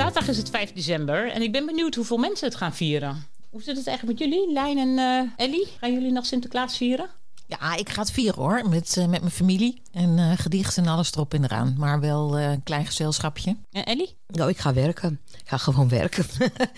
Zaterdag 0.00 0.28
is 0.28 0.36
het 0.36 0.50
5 0.50 0.72
december 0.72 1.30
en 1.30 1.42
ik 1.42 1.52
ben 1.52 1.66
benieuwd 1.66 1.94
hoeveel 1.94 2.16
mensen 2.16 2.48
het 2.48 2.56
gaan 2.56 2.74
vieren. 2.74 3.26
Hoe 3.50 3.62
zit 3.62 3.76
het 3.76 3.86
eigenlijk 3.86 4.18
met 4.18 4.28
jullie, 4.28 4.52
Lijn 4.52 4.78
en 4.78 4.98
eh, 4.98 5.46
Ellie? 5.46 5.66
Gaan 5.80 5.92
jullie 5.92 6.12
nog 6.12 6.26
Sinterklaas 6.26 6.76
vieren? 6.76 7.08
Ja, 7.46 7.76
ik 7.76 7.88
ga 7.88 8.00
het 8.00 8.10
vieren 8.10 8.42
hoor. 8.42 8.68
Met, 8.68 8.96
eh, 8.96 9.06
met 9.06 9.20
mijn 9.20 9.32
familie. 9.32 9.82
En 9.92 10.18
eh 10.18 10.32
gedicht 10.38 10.76
en 10.76 10.86
alles 10.86 11.12
erop 11.12 11.34
en 11.34 11.44
eraan. 11.44 11.74
Maar 11.78 12.00
wel 12.00 12.38
eh, 12.38 12.50
een 12.50 12.62
klein 12.62 12.86
gezelschapje. 12.86 13.56
En 13.70 13.84
Ellie? 13.84 14.16
Nou, 14.26 14.50
ik 14.50 14.58
ga 14.58 14.74
werken. 14.74 15.20
Ik 15.32 15.48
ga 15.48 15.56
gewoon 15.56 15.88
werken. 15.88 16.24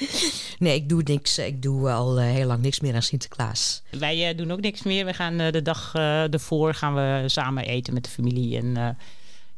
nee, 0.59 0.75
ik 0.75 0.89
doe 0.89 1.03
niks. 1.05 1.39
Ik 1.39 1.63
doe 1.63 1.91
al 1.91 2.19
heel 2.19 2.47
lang 2.47 2.63
niks 2.63 2.81
meer 2.81 2.95
aan 2.95 3.03
Sinterklaas. 3.03 3.83
Wij 3.91 4.35
doen 4.35 4.51
ook 4.51 4.61
niks 4.61 4.83
meer. 4.83 5.05
We 5.05 5.15
gaan 5.15 5.41
eh, 5.41 5.53
de 5.53 5.63
dag 5.63 5.95
ervoor 5.95 6.75
gaan 6.75 6.95
we 6.95 7.25
samen 7.27 7.65
eten 7.65 7.95
met 7.95 8.05
de 8.05 8.11
familie. 8.11 8.57
En 8.57 8.77
eh, 8.77 8.89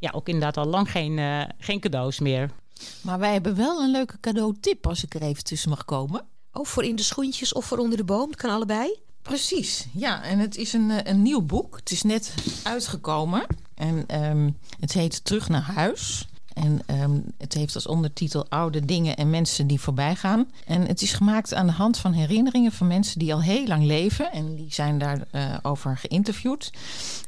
ja, 0.04 0.10
ook 0.14 0.28
inderdaad 0.28 0.56
al 0.56 0.66
lang 0.66 0.90
geen, 0.90 1.18
eh, 1.18 1.42
geen 1.58 1.80
cadeaus 1.80 2.20
meer. 2.20 2.50
Maar 3.00 3.18
wij 3.18 3.32
hebben 3.32 3.56
wel 3.56 3.82
een 3.82 3.90
leuke 3.90 4.20
cadeautip 4.20 4.86
als 4.86 5.04
ik 5.04 5.14
er 5.14 5.22
even 5.22 5.44
tussen 5.44 5.70
mag 5.70 5.84
komen. 5.84 6.26
Oh, 6.52 6.64
voor 6.64 6.84
in 6.84 6.96
de 6.96 7.02
schoentjes 7.02 7.52
of 7.52 7.64
voor 7.64 7.78
onder 7.78 7.96
de 7.96 8.04
boom? 8.04 8.30
Dat 8.30 8.40
kan 8.40 8.50
allebei. 8.50 8.98
Precies, 9.22 9.86
ja. 9.92 10.22
En 10.22 10.38
het 10.38 10.56
is 10.56 10.72
een, 10.72 10.90
eh, 10.90 11.12
een 11.12 11.22
nieuw 11.22 11.42
boek. 11.42 11.76
Het 11.76 11.90
is 11.90 12.02
net 12.02 12.34
uitgekomen. 12.62 13.46
En 13.74 14.04
ehm, 14.06 14.50
het 14.80 14.92
heet 14.92 15.24
Terug 15.24 15.48
naar 15.48 15.62
huis. 15.62 16.28
En 16.54 16.82
ehm, 16.86 17.20
het 17.38 17.54
heeft 17.54 17.74
als 17.74 17.86
ondertitel 17.86 18.46
Oude 18.48 18.84
dingen 18.84 19.16
en 19.16 19.30
mensen 19.30 19.66
die 19.66 19.80
voorbij 19.80 20.14
gaan. 20.14 20.52
En 20.66 20.86
het 20.86 21.02
is 21.02 21.12
gemaakt 21.12 21.54
aan 21.54 21.66
de 21.66 21.72
hand 21.72 21.98
van 21.98 22.12
herinneringen 22.12 22.72
van 22.72 22.86
mensen 22.86 23.18
die 23.18 23.34
al 23.34 23.42
heel 23.42 23.66
lang 23.66 23.84
leven. 23.84 24.32
En 24.32 24.54
die 24.54 24.72
zijn 24.72 24.98
daarover 24.98 25.62
over 25.62 25.96
geïnterviewd. 25.96 26.72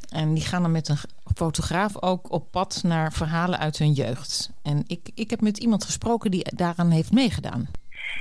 En 0.08 0.34
die 0.34 0.44
gaan 0.44 0.62
dan 0.62 0.72
met 0.72 0.88
een 0.88 0.98
fotograaf 1.34 2.02
ook 2.02 2.30
op 2.32 2.50
pad 2.50 2.80
naar 2.82 3.12
verhalen 3.12 3.58
uit 3.58 3.78
hun 3.78 3.92
jeugd. 3.92 4.50
En 4.62 4.84
ik, 4.86 5.08
ik 5.14 5.30
heb 5.30 5.40
met 5.40 5.58
iemand 5.58 5.84
gesproken 5.84 6.30
die 6.30 6.46
daaraan 6.54 6.90
heeft 6.90 7.12
meegedaan. 7.12 7.68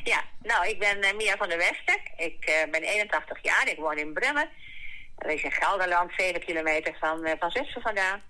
Ja, 0.04 0.24
nou, 0.42 0.68
ik 0.68 0.80
ben 0.80 1.02
eh, 1.02 1.16
Mia 1.16 1.38
van 1.38 1.50
der 1.50 1.58
Westen. 1.58 2.00
Ik 2.18 2.46
eh, 2.46 2.72
ben 2.72 2.82
81 2.82 3.38
jaar. 3.42 3.68
Ik 3.68 3.78
woon 3.78 3.98
in 3.98 4.14
Brummen. 4.14 4.50
Dat 5.18 5.32
is 5.32 5.44
in 5.44 5.52
Gelderland, 5.52 6.12
7 6.18 6.46
kilometer 6.46 6.96
van, 7.00 7.26
eh, 7.26 7.34
van 7.40 7.52
Zutphen 7.52 7.82
vandaan. 7.82 8.22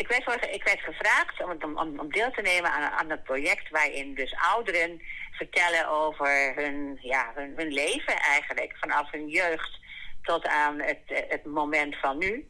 Ik 0.00 0.08
werd, 0.08 0.46
ik 0.50 0.78
gevraagd 0.78 1.42
om, 1.42 1.78
om, 1.98 2.12
deel 2.12 2.30
te 2.30 2.42
nemen 2.42 2.70
aan, 2.70 2.90
aan 2.90 3.10
het 3.10 3.24
project 3.24 3.70
waarin 3.70 4.14
dus 4.14 4.34
ouderen 4.54 5.02
vertellen 5.30 5.88
over 5.88 6.54
hun, 6.54 6.98
ja, 7.00 7.32
hun, 7.34 7.52
hun 7.56 7.72
leven 7.72 8.16
eigenlijk. 8.16 8.76
Vanaf 8.80 9.10
hun 9.10 9.28
jeugd 9.28 9.78
tot 10.22 10.46
aan 10.46 10.80
het, 10.80 10.98
het 11.06 11.44
moment 11.44 11.96
van 11.96 12.18
nu. 12.18 12.48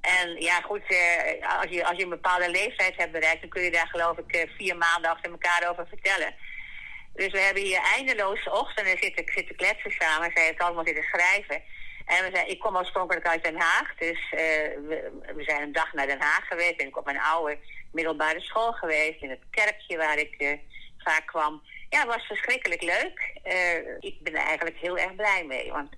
En 0.00 0.40
ja, 0.40 0.60
goed, 0.60 0.82
eh, 0.86 1.58
als, 1.60 1.70
je, 1.70 1.86
als 1.86 1.96
je 1.96 2.02
een 2.02 2.18
bepaalde 2.20 2.50
leeftijd 2.50 2.96
hebt 2.96 3.12
bereikt, 3.12 3.40
dan 3.40 3.50
kun 3.50 3.62
je 3.62 3.70
daar 3.70 3.88
geloof 3.88 4.18
ik 4.18 4.32
eh, 4.32 4.50
vier 4.56 4.76
maanden 4.76 5.10
achter 5.10 5.30
elkaar 5.30 5.70
over 5.70 5.86
vertellen. 5.86 6.34
Dus 7.14 7.32
we 7.32 7.40
hebben 7.40 7.62
hier 7.62 7.82
eindeloze 7.96 8.52
ochtenden 8.52 8.98
zitten, 9.00 9.24
zitten 9.34 9.56
kletsen 9.56 9.90
samen. 9.90 10.30
Zij 10.34 10.44
heeft 10.44 10.58
allemaal 10.58 10.86
zitten 10.86 11.04
schrijven. 11.04 11.62
En 12.06 12.24
we 12.24 12.30
zijn, 12.36 12.48
ik 12.48 12.58
kom 12.58 12.76
oorspronkelijk 12.76 13.26
uit 13.26 13.44
Den 13.44 13.60
Haag. 13.60 13.94
Dus 13.98 14.30
eh, 14.30 14.40
we, 15.36 15.42
zijn 15.46 15.62
een 15.62 15.72
dag 15.72 15.92
naar 15.92 16.06
Den 16.06 16.20
Haag 16.20 16.46
geweest. 16.46 16.76
Ben 16.76 16.86
ik 16.86 16.96
op 16.96 17.04
mijn 17.04 17.20
oude 17.20 17.58
middelbare 17.92 18.40
school 18.40 18.72
geweest. 18.72 19.22
In 19.22 19.30
het 19.30 19.42
kerkje 19.50 19.96
waar 19.96 20.18
ik 20.18 20.34
eh, 20.38 20.58
vaak 20.98 21.26
kwam. 21.26 21.62
Ja, 21.90 21.98
het 21.98 22.14
was 22.14 22.26
verschrikkelijk 22.26 22.82
leuk. 22.82 23.40
Eh, 23.42 23.76
ik 24.00 24.16
ben 24.20 24.34
er 24.34 24.46
eigenlijk 24.46 24.76
heel 24.76 24.98
erg 24.98 25.14
blij 25.14 25.44
mee. 25.46 25.72
Want 25.72 25.90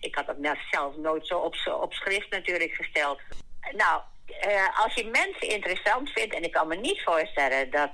ik 0.00 0.14
had 0.14 0.26
dat 0.26 0.56
zelf 0.70 0.96
nooit 0.96 1.26
zo 1.26 1.38
op, 1.38 1.54
op 1.80 1.92
schrift 1.92 2.30
natuurlijk 2.30 2.72
gesteld. 2.72 3.20
Nou, 3.76 4.02
als 4.76 4.94
je 4.94 5.04
mensen 5.04 5.48
interessant 5.48 6.10
vindt, 6.10 6.34
en 6.34 6.42
ik 6.42 6.52
kan 6.52 6.68
me 6.68 6.76
niet 6.76 7.02
voorstellen 7.02 7.70
dat, 7.70 7.90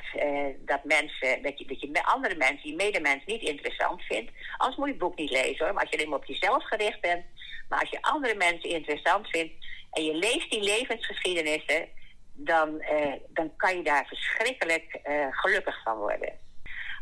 dat 0.58 0.84
mensen, 0.84 1.42
dat 1.42 1.58
je, 1.58 1.64
dat 1.64 1.80
je 1.80 2.02
andere 2.02 2.36
mensen, 2.36 2.70
je 2.70 2.74
medemens 2.74 3.24
niet 3.26 3.42
interessant 3.42 4.02
vindt, 4.02 4.30
anders 4.56 4.76
moet 4.76 4.86
je 4.86 4.92
het 4.92 5.02
boek 5.02 5.16
niet 5.16 5.30
lezen 5.30 5.64
hoor. 5.64 5.74
Maar 5.74 5.82
als 5.82 5.90
je 5.90 5.96
alleen 5.96 6.08
maar 6.08 6.18
op 6.18 6.24
jezelf 6.24 6.64
gericht 6.64 7.00
bent, 7.00 7.24
maar 7.74 7.82
als 7.82 7.92
je 7.92 8.02
andere 8.02 8.34
mensen 8.34 8.70
interessant 8.70 9.28
vindt 9.28 9.52
en 9.90 10.04
je 10.04 10.14
leest 10.14 10.50
die 10.50 10.62
levensgeschiedenissen, 10.62 11.88
dan, 12.32 12.80
eh, 12.80 13.12
dan 13.28 13.56
kan 13.56 13.76
je 13.76 13.82
daar 13.82 14.06
verschrikkelijk 14.06 14.98
eh, 15.02 15.26
gelukkig 15.30 15.82
van 15.82 15.96
worden. 15.96 16.32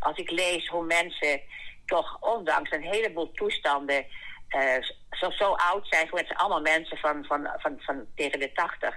Als 0.01 0.17
ik 0.17 0.31
lees 0.31 0.69
hoe 0.69 0.85
mensen 0.85 1.41
toch 1.87 2.17
ondanks 2.21 2.71
een 2.71 2.83
heleboel 2.83 3.33
toestanden 3.33 4.07
eh, 4.49 4.83
zo, 5.11 5.31
zo 5.31 5.53
oud 5.53 5.87
zijn, 5.89 6.09
het 6.11 6.27
zijn 6.27 6.39
allemaal 6.39 6.61
mensen 6.61 6.99
van, 6.99 7.25
van, 7.25 7.49
van, 7.57 7.75
van 7.79 8.07
tegen 8.15 8.41
de 8.41 8.53
tachtig, 8.53 8.95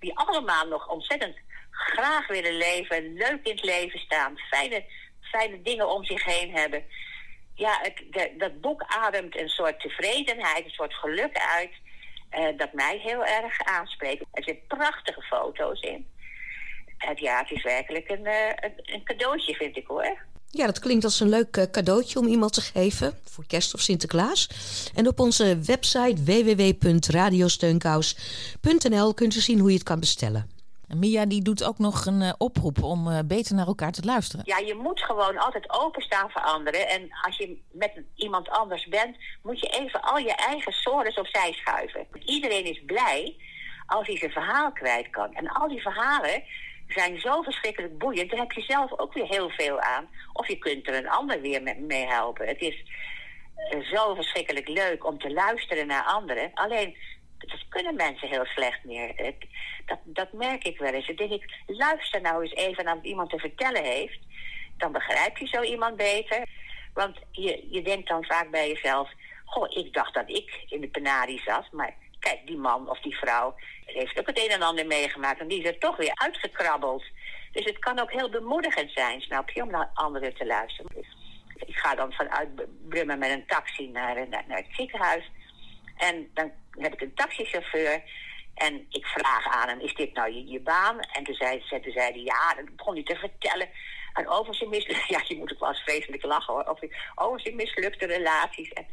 die 0.00 0.18
allemaal 0.18 0.66
nog 0.66 0.88
ontzettend 0.88 1.36
graag 1.70 2.26
willen 2.26 2.56
leven, 2.56 3.12
leuk 3.12 3.40
in 3.42 3.56
het 3.56 3.64
leven 3.64 3.98
staan, 3.98 4.38
fijne, 4.38 4.84
fijne 5.20 5.62
dingen 5.62 5.88
om 5.88 6.04
zich 6.04 6.24
heen 6.24 6.56
hebben. 6.56 6.84
Ja, 7.56 7.80
dat 8.38 8.60
boek 8.60 8.84
ademt 8.86 9.40
een 9.40 9.48
soort 9.48 9.80
tevredenheid, 9.80 10.64
een 10.64 10.70
soort 10.70 10.94
geluk 10.94 11.38
uit, 11.56 11.70
eh, 12.30 12.48
dat 12.56 12.72
mij 12.72 12.98
heel 13.02 13.24
erg 13.24 13.64
aanspreekt. 13.64 14.24
Er 14.32 14.44
zitten 14.44 14.66
prachtige 14.66 15.22
foto's 15.22 15.80
in. 15.80 16.06
Het, 16.98 17.18
ja, 17.18 17.38
het 17.38 17.50
is 17.50 17.62
werkelijk 17.62 18.10
een, 18.10 18.26
eh, 18.26 18.48
een, 18.56 18.72
een 18.94 19.04
cadeautje, 19.04 19.54
vind 19.54 19.76
ik 19.76 19.86
hoor. 19.86 20.24
Ja, 20.50 20.66
dat 20.66 20.78
klinkt 20.78 21.04
als 21.04 21.20
een 21.20 21.28
leuk 21.28 21.56
eh, 21.56 21.64
cadeautje 21.70 22.18
om 22.18 22.26
iemand 22.26 22.52
te 22.52 22.60
geven 22.60 23.18
voor 23.24 23.46
kerst 23.46 23.74
of 23.74 23.80
Sinterklaas. 23.80 24.48
En 24.94 25.08
op 25.08 25.20
onze 25.20 25.60
website 25.60 26.24
www.radiosteunkous.nl 26.24 29.14
kunt 29.14 29.34
u 29.34 29.40
zien 29.40 29.58
hoe 29.58 29.68
je 29.68 29.74
het 29.74 29.84
kan 29.84 30.00
bestellen. 30.00 30.55
Mia 30.94 31.26
die 31.26 31.42
doet 31.42 31.64
ook 31.64 31.78
nog 31.78 32.06
een 32.06 32.22
eh, 32.22 32.32
oproep 32.38 32.82
om 32.82 33.08
eh, 33.10 33.18
beter 33.24 33.54
naar 33.54 33.66
elkaar 33.66 33.92
te 33.92 34.04
luisteren. 34.04 34.44
Ja, 34.48 34.58
je 34.58 34.74
moet 34.74 35.00
gewoon 35.00 35.38
altijd 35.38 35.70
openstaan 35.80 36.30
voor 36.30 36.42
anderen. 36.42 36.88
En 36.88 37.08
als 37.26 37.36
je 37.36 37.58
met 37.72 37.92
iemand 38.14 38.48
anders 38.48 38.86
bent, 38.86 39.16
moet 39.42 39.60
je 39.60 39.66
even 39.68 40.00
al 40.02 40.18
je 40.18 40.34
eigen 40.34 40.72
sores 40.72 41.18
opzij 41.18 41.52
schuiven. 41.52 42.06
Iedereen 42.24 42.64
is 42.64 42.82
blij 42.86 43.36
als 43.86 44.06
hij 44.06 44.16
zijn 44.16 44.30
verhaal 44.30 44.72
kwijt 44.72 45.10
kan. 45.10 45.34
En 45.34 45.48
al 45.48 45.68
die 45.68 45.80
verhalen 45.82 46.42
zijn 46.88 47.20
zo 47.20 47.42
verschrikkelijk 47.42 47.98
boeiend. 47.98 48.30
Daar 48.30 48.40
heb 48.40 48.52
je 48.52 48.62
zelf 48.62 48.98
ook 48.98 49.12
weer 49.14 49.26
heel 49.28 49.50
veel 49.50 49.80
aan. 49.80 50.08
Of 50.32 50.48
je 50.48 50.56
kunt 50.58 50.88
er 50.88 50.94
een 50.94 51.08
ander 51.08 51.40
weer 51.40 51.62
me- 51.62 51.74
mee 51.80 52.06
helpen. 52.06 52.46
Het 52.46 52.60
is 52.60 52.82
eh, 53.70 53.80
zo 53.80 54.14
verschrikkelijk 54.14 54.68
leuk 54.68 55.06
om 55.06 55.18
te 55.18 55.32
luisteren 55.32 55.86
naar 55.86 56.04
anderen. 56.04 56.50
Alleen, 56.54 56.96
dat 57.50 57.68
kunnen 57.68 57.94
mensen 57.94 58.28
heel 58.28 58.44
slecht 58.44 58.84
meer. 58.84 59.34
Dat, 59.86 59.98
dat 60.04 60.32
merk 60.32 60.64
ik 60.64 60.78
wel 60.78 60.92
eens. 60.92 61.06
Dan 61.06 61.16
denk 61.16 61.30
ik, 61.30 61.54
luister 61.66 62.20
nou 62.20 62.42
eens 62.42 62.54
even 62.54 62.84
naar 62.84 62.94
wat 62.94 63.04
iemand 63.04 63.30
te 63.30 63.38
vertellen 63.38 63.84
heeft. 63.84 64.18
Dan 64.76 64.92
begrijp 64.92 65.38
je 65.38 65.46
zo 65.46 65.62
iemand 65.62 65.96
beter. 65.96 66.46
Want 66.94 67.18
je, 67.30 67.66
je 67.70 67.82
denkt 67.82 68.08
dan 68.08 68.24
vaak 68.24 68.50
bij 68.50 68.68
jezelf... 68.68 69.10
Goh, 69.44 69.70
ik 69.70 69.92
dacht 69.92 70.14
dat 70.14 70.30
ik 70.30 70.64
in 70.68 70.80
de 70.80 70.88
penarie 70.88 71.42
zat. 71.44 71.72
Maar 71.72 71.94
kijk, 72.18 72.46
die 72.46 72.56
man 72.56 72.90
of 72.90 73.00
die 73.00 73.16
vrouw 73.16 73.54
heeft 73.84 74.18
ook 74.18 74.26
het 74.26 74.38
een 74.38 74.50
en 74.50 74.62
ander 74.62 74.86
meegemaakt. 74.86 75.40
En 75.40 75.48
die 75.48 75.62
is 75.62 75.68
er 75.68 75.78
toch 75.78 75.96
weer 75.96 76.14
uitgekrabbeld. 76.14 77.04
Dus 77.52 77.64
het 77.64 77.78
kan 77.78 77.98
ook 77.98 78.12
heel 78.12 78.30
bemoedigend 78.30 78.90
zijn, 78.92 79.20
snap 79.20 79.50
je, 79.50 79.62
om 79.62 79.70
naar 79.70 79.90
anderen 79.94 80.34
te 80.34 80.46
luisteren. 80.46 80.90
Dus 80.94 81.06
ik 81.66 81.76
ga 81.76 81.94
dan 81.94 82.12
vanuit 82.12 82.48
Brummen 82.88 83.18
met 83.18 83.30
een 83.30 83.46
taxi 83.46 83.88
naar, 83.88 84.28
naar 84.28 84.44
het 84.46 84.66
ziekenhuis. 84.70 85.30
En 85.96 86.30
dan 86.34 86.52
heb 86.70 86.92
ik 86.92 87.00
een 87.00 87.14
taxichauffeur. 87.14 88.02
En 88.54 88.86
ik 88.88 89.06
vraag 89.06 89.46
aan 89.46 89.68
hem, 89.68 89.80
is 89.80 89.94
dit 89.94 90.14
nou 90.14 90.32
je, 90.32 90.60
baan? 90.60 91.00
En 91.00 91.24
toen 91.24 91.34
zei, 91.34 91.62
toen 91.68 91.92
hij, 91.92 92.20
ja, 92.24 92.54
dan 92.54 92.68
begon 92.76 92.94
hij 92.94 93.02
te 93.02 93.16
vertellen. 93.16 93.68
En 94.14 94.28
over 94.28 94.54
zijn 94.54 94.70
mislukte... 94.70 95.04
Ja, 95.14 95.20
je 95.28 95.36
moet 95.36 95.52
ook 95.52 95.60
wel 95.60 95.68
eens 95.68 95.82
vreselijk 95.82 96.22
lachen 96.22 96.54
hoor. 96.54 96.64
Over, 96.66 97.12
over 97.14 97.40
zijn 97.40 97.56
mislukte 97.56 98.06
relaties. 98.06 98.70
En, 98.72 98.86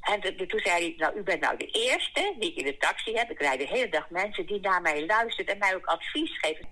en 0.00 0.20
de- 0.20 0.46
toen 0.46 0.60
zei 0.60 0.80
hij, 0.82 0.94
nou, 0.96 1.18
u 1.18 1.22
bent 1.22 1.40
nou 1.40 1.56
de 1.56 1.66
eerste 1.66 2.34
die 2.38 2.50
ik 2.50 2.56
in 2.56 2.64
de 2.64 2.76
taxi 2.76 3.12
heb. 3.14 3.30
Ik 3.30 3.40
rijd 3.40 3.58
de 3.60 3.66
hele 3.66 3.88
dag 3.88 4.10
mensen 4.10 4.46
die 4.46 4.60
naar 4.60 4.82
mij 4.82 5.06
luisteren 5.06 5.52
en 5.52 5.58
mij 5.58 5.74
ook 5.74 5.86
advies 5.86 6.38
geven. 6.38 6.68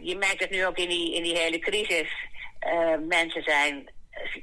Je 0.00 0.16
merkt 0.16 0.40
het 0.40 0.50
nu 0.50 0.66
ook 0.66 0.76
in 0.78 0.88
die, 0.88 1.14
in 1.14 1.22
die 1.22 1.38
hele 1.38 1.58
crisis. 1.58 2.12
Eh, 2.58 2.94
mensen 3.08 3.42
zijn, 3.42 3.88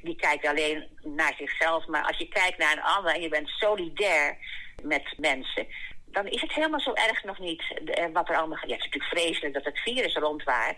die 0.02 0.16
kijken 0.16 0.50
alleen 0.50 0.88
naar 1.02 1.34
zichzelf. 1.38 1.88
Maar 1.88 2.04
als 2.04 2.18
je 2.18 2.28
kijkt 2.28 2.58
naar 2.58 2.72
een 2.72 2.84
ander 2.84 3.14
en 3.14 3.22
je 3.22 3.30
bent 3.30 3.48
solidair 3.48 4.38
met 4.84 5.14
mensen... 5.18 5.68
dan 6.06 6.28
is 6.28 6.42
het 6.42 6.54
helemaal 6.54 6.80
zo 6.80 6.94
erg 6.94 7.24
nog 7.24 7.40
niet 7.40 7.64
eh, 7.86 8.06
wat 8.14 8.30
er 8.30 8.38
allemaal... 8.38 8.58
Ja, 8.68 8.76
het 8.76 8.86
is 8.86 8.92
natuurlijk 8.92 9.20
vreselijk 9.20 9.54
dat 9.54 9.66
het 9.66 9.80
virus 9.80 10.16
rondwaart. 10.16 10.78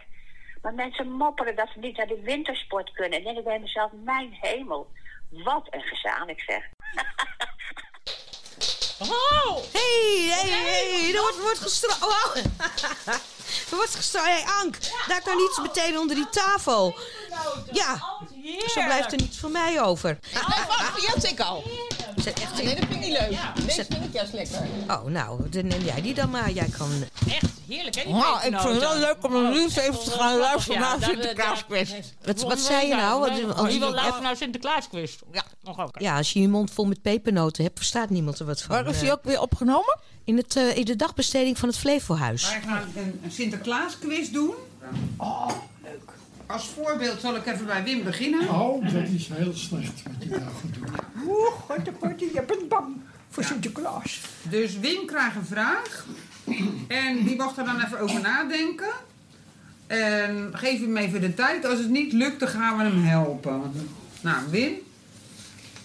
Maar 0.62 0.74
mensen 0.74 1.12
mopperen 1.12 1.56
dat 1.56 1.70
ze 1.74 1.80
niet 1.80 1.98
naar 1.98 2.08
de 2.08 2.22
wintersport 2.22 2.92
kunnen. 2.92 3.18
En 3.18 3.24
denk 3.24 3.38
ik 3.38 3.44
bij 3.44 3.60
mezelf, 3.60 3.92
mijn 4.04 4.38
hemel, 4.42 4.92
wat 5.30 5.68
een 5.70 5.82
gezamenlijk 5.82 6.42
zeg. 6.42 6.64
Oh! 9.00 9.58
Hey, 9.72 10.28
hey, 10.30 10.50
hey, 10.50 11.16
er 11.16 11.22
wordt, 11.22 11.42
wordt 11.42 11.60
gestraald. 11.60 12.00
Wow. 12.00 12.38
er 13.70 13.76
wordt 13.76 13.96
gestraald. 13.96 14.28
Hey, 14.28 14.44
Ank, 14.62 14.78
daar 15.08 15.22
kan 15.22 15.40
iets 15.40 15.60
meteen 15.60 15.98
onder 15.98 16.16
die 16.16 16.30
tafel. 16.30 16.96
Ja, 17.72 18.18
zo 18.68 18.84
blijft 18.84 19.12
er 19.12 19.18
niets 19.18 19.38
voor 19.38 19.50
mij 19.50 19.82
over. 19.82 20.18
Oh, 20.36 20.96
Die 20.96 21.08
had 21.08 21.24
ik 21.24 21.40
al. 21.40 21.64
Ze 22.16 22.22
zijn 22.22 22.36
echt 22.36 22.64
Nee, 22.64 22.76
dat 22.76 22.86
vind 22.90 22.92
ik 22.92 23.00
niet 23.00 23.20
leuk. 23.20 23.38
Deze 23.66 23.86
vind 23.90 24.04
ik 24.06 24.14
juist 24.14 24.34
lekker. 24.34 24.60
Oh, 24.88 25.06
nou, 25.06 25.50
dan 25.50 25.68
neem 25.68 25.82
jij 25.82 26.02
die 26.02 26.14
dan 26.14 26.30
maar. 26.30 26.52
Jij 26.52 26.70
kan... 26.78 26.90
Echt 27.28 27.46
heerlijk, 27.68 27.96
hè? 27.96 28.04
die 28.04 28.14
Nou, 28.14 28.36
ik 28.38 28.42
vind 28.60 28.64
het 28.74 28.80
wel 28.80 28.98
leuk 28.98 29.18
om 29.22 29.36
een 29.36 29.52
liefst 29.54 29.78
even 29.78 30.00
te 30.04 30.12
gaan 30.12 30.38
luisteren 30.38 30.82
Ja, 30.82 30.96
naar 30.98 31.10
Sinterklaasquiz. 31.10 31.92
Wat, 32.24 32.42
wat 32.42 32.60
zei 32.60 32.88
je 32.88 32.96
nou? 32.96 33.30
Oh, 33.30 33.36
je 33.36 33.42
wil 33.80 33.86
als- 33.86 33.94
luisteren 33.96 34.24
naar 34.24 34.36
Sinterklaasquiz. 34.36 35.16
Ja. 35.32 35.44
Ja, 35.98 36.18
als 36.18 36.34
je 36.34 36.42
je 36.42 36.48
mond 36.48 36.72
vol 36.72 36.86
met 36.86 37.02
pepernoten 37.02 37.64
hebt, 37.64 37.78
verstaat 37.78 38.10
niemand 38.10 38.40
er 38.40 38.46
wat 38.46 38.62
van. 38.62 38.76
Waar 38.76 38.88
is 38.88 38.96
Eh, 38.96 39.02
die 39.02 39.12
ook 39.12 39.24
weer 39.24 39.42
opgenomen? 39.42 40.00
in, 40.24 40.38
het, 40.38 40.56
eh, 40.56 40.78
in 40.78 40.86
de 40.86 40.96
dagbesteding 40.96 41.58
van 41.58 41.70
het 41.70 41.78
Flevohuis. 41.78 42.50
Wij 42.50 42.62
gaan 42.62 42.84
een, 42.96 43.20
een 43.24 43.32
Sinterklaasquiz 43.32 44.30
doen. 44.30 44.54
Oh, 45.18 45.48
leuk. 45.84 46.12
Als 46.48 46.68
voorbeeld 46.68 47.20
zal 47.20 47.36
ik 47.36 47.46
even 47.46 47.66
bij 47.66 47.84
Wim 47.84 48.04
beginnen. 48.04 48.50
Oh, 48.50 48.84
dat 48.94 49.08
is 49.08 49.30
heel 49.34 49.54
slecht 49.54 50.04
wat 50.04 50.24
je 50.24 50.30
daar 50.30 50.40
gaat 50.40 50.74
doen. 50.74 50.88
Oeh, 51.28 51.52
god, 51.52 51.80
god, 52.00 52.20
je 52.20 52.44
bent 52.48 52.70
bang 52.70 52.96
voor 53.30 53.44
Sinterklaas. 53.44 54.22
Dus 54.50 54.80
Wim 54.80 55.06
krijgt 55.06 55.36
een 55.36 55.46
vraag. 55.46 56.06
En 56.88 57.24
die 57.24 57.36
mag 57.36 57.58
er 57.58 57.66
dan 57.66 57.82
even 57.82 58.00
over 58.00 58.22
nadenken. 58.22 58.92
En 59.88 60.50
geef 60.54 60.80
hem 60.80 60.98
even 60.98 61.22
de 61.22 61.34
tijd. 61.34 61.66
Als 61.66 61.80
het 61.80 61.90
niet 61.90 62.14
lukt, 62.14 62.40
dan 62.40 62.50
gaan 62.50 62.78
we 62.78 62.84
hem 62.84 63.04
helpen. 63.04 63.62
Nou, 64.22 64.38
Wim. 64.50 64.74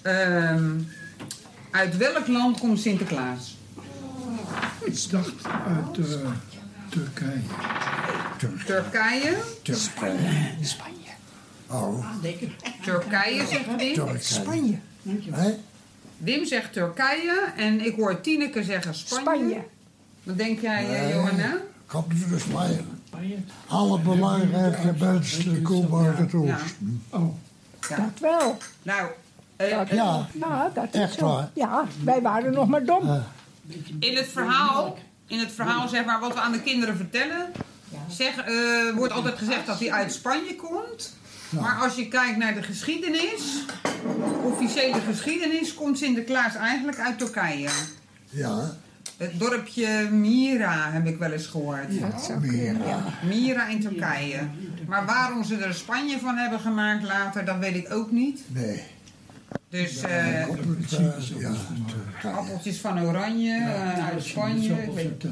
ehm, 0.02 0.70
uit 1.70 1.96
welk 1.96 2.26
land 2.26 2.58
komt 2.58 2.80
Sinterklaas? 2.80 3.56
Ik 4.84 5.10
dacht 5.10 5.46
uit 5.66 5.98
eh, 5.98 6.30
Turkije. 6.90 7.40
Turkije. 8.64 9.36
Spanje. 10.62 11.10
Oh, 11.70 12.04
Turkije 12.84 13.46
zegt 13.46 13.66
Wim. 13.78 13.94
Turkije. 13.94 14.18
Spanje. 14.20 14.78
Wim 16.24 16.44
zegt 16.46 16.72
Turkije. 16.72 17.52
En 17.56 17.84
ik 17.86 17.96
hoor 17.96 18.20
Tineke 18.20 18.62
zeggen 18.64 18.94
Spanje. 18.94 19.20
Spanje. 19.22 19.64
Wat 20.22 20.38
denk 20.38 20.60
jij, 20.60 20.84
eh, 20.84 21.00
Nee. 21.02 21.12
Johanna? 21.14 21.56
Dus 22.30 22.42
Spanje. 22.42 22.78
Alle 23.66 23.98
belangrijke 23.98 24.94
mensen 24.98 25.62
komen 25.62 26.06
uit 26.06 26.18
het 26.18 26.30
Ja. 26.32 26.38
oosten. 26.38 27.02
Oh, 27.10 27.34
Ja. 27.88 27.96
Dat 27.96 28.18
wel. 28.20 28.56
Nou, 28.82 29.08
eh, 29.56 29.76
Dat 29.78 29.88
Ja, 29.88 30.26
Ja, 30.34 30.70
dat 30.74 30.84
is 30.92 31.00
Echt 31.00 31.18
zo. 31.18 31.26
waar? 31.26 31.50
Ja, 31.54 31.84
wij 32.04 32.20
waren 32.22 32.52
nog 32.52 32.68
maar 32.68 32.84
dom. 32.84 33.08
Eh. 33.08 33.16
In 33.98 34.16
het 34.16 34.26
verhaal, 34.28 34.98
in 35.30 35.38
het 35.38 35.52
verhaal 35.52 35.88
zeg 35.88 36.04
maar, 36.04 36.20
wat 36.20 36.34
we 36.34 36.40
aan 36.40 36.52
de 36.52 36.60
kinderen 36.62 36.96
vertellen, 36.96 37.52
zeg, 38.08 38.36
eh, 38.36 38.94
wordt 38.96 39.12
altijd 39.12 39.38
gezegd 39.38 39.66
dat 39.66 39.78
hij 39.80 39.92
uit 39.92 40.12
Spanje 40.12 40.56
komt. 40.56 41.14
Maar 41.50 41.78
als 41.82 41.94
je 41.94 42.08
kijkt 42.08 42.36
naar 42.36 42.54
de 42.54 42.62
geschiedenis, 42.62 43.64
officiële 44.42 45.00
geschiedenis, 45.00 45.74
komt 45.74 45.98
Sinterklaas 45.98 46.54
eigenlijk 46.54 46.98
uit 46.98 47.18
Turkije. 47.18 47.68
ja, 48.30 48.76
Het 49.16 49.38
dorpje 49.38 50.08
Mira 50.10 50.90
heb 50.90 51.06
ik 51.06 51.18
wel 51.18 51.32
eens 51.32 51.46
gehoord. 51.46 52.00
Dat 52.00 52.22
zou 52.24 52.40
kunnen, 52.48 52.86
ja. 52.86 53.04
Mira 53.22 53.66
in 53.68 53.80
Turkije. 53.80 54.48
Maar 54.86 55.06
waarom 55.06 55.44
ze 55.44 55.56
er 55.56 55.74
Spanje 55.74 56.18
van 56.18 56.36
hebben 56.36 56.60
gemaakt 56.60 57.02
later, 57.02 57.44
dat 57.44 57.58
weet 57.58 57.76
ik 57.76 57.92
ook 57.92 58.10
niet. 58.10 58.40
nee. 58.46 58.82
Dus 59.70 60.00
eh, 60.02 60.42
eh, 60.42 60.48
ja, 60.48 60.54
Turkije. 61.86 62.34
appeltjes 62.36 62.78
van 62.80 63.00
Oranje 63.02 63.54
eh, 63.56 64.08
uit 64.08 64.24
Spanje. 64.24 64.74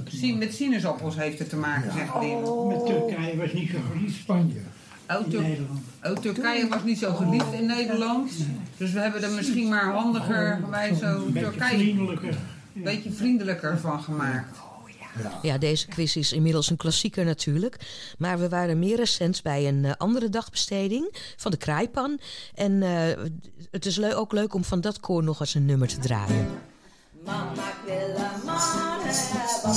Si- 0.08 0.34
Met 0.36 0.54
sinaasappels 0.54 1.16
heeft 1.16 1.38
het 1.38 1.48
te 1.48 1.56
maken, 1.56 1.92
zegt 1.92 2.18
Wim. 2.18 2.66
met 2.68 2.86
Turkije 2.86 3.36
was 3.36 3.52
niet 3.52 3.70
zo 3.70 3.78
geliefd. 3.92 4.16
Spanje. 4.18 4.60
Oh, 5.08 5.28
Tur- 5.28 5.42
Nederland. 5.42 5.80
oh, 6.04 6.12
Turkije 6.16 6.68
was 6.68 6.84
niet 6.84 6.98
zo 6.98 7.14
geliefd 7.14 7.52
in 7.52 7.66
Nederland. 7.66 8.30
Dus 8.76 8.92
we 8.92 9.00
hebben 9.00 9.22
er 9.22 9.30
misschien 9.30 9.68
maar 9.68 9.92
handiger 9.92 10.60
bij 10.70 10.94
zo 10.94 11.06
Een 11.06 11.32
beetje 11.32 11.50
Turkije 11.50 11.78
vriendelijker. 11.78 12.36
een 12.76 12.82
beetje 12.82 13.12
vriendelijker 13.12 13.78
van 13.78 14.02
gemaakt. 14.02 14.58
Ja, 15.42 15.58
deze 15.58 15.86
quiz 15.86 16.16
is 16.16 16.32
inmiddels 16.32 16.70
een 16.70 16.76
klassieker 16.76 17.24
natuurlijk. 17.24 17.76
Maar 18.18 18.38
we 18.38 18.48
waren 18.48 18.78
meer 18.78 18.96
recent 18.96 19.42
bij 19.42 19.68
een 19.68 19.84
eh, 19.84 19.92
andere 19.98 20.28
dagbesteding 20.28 21.14
van 21.36 21.50
de 21.50 21.56
Kraaipan. 21.56 22.20
En 22.54 22.82
eh, 22.82 23.24
het 23.70 23.86
is 23.86 23.96
leu- 23.96 24.14
ook 24.14 24.32
leuk 24.32 24.54
om 24.54 24.64
van 24.64 24.80
dat 24.80 25.00
koor 25.00 25.22
nog 25.22 25.40
eens 25.40 25.54
een 25.54 25.66
nummer 25.66 25.88
te 25.88 25.98
draaien. 25.98 26.48
Mama, 27.24 27.68
ik 27.68 27.74
wil 27.86 27.94
een 27.96 28.44
man 28.44 29.00
hebben, 29.00 29.76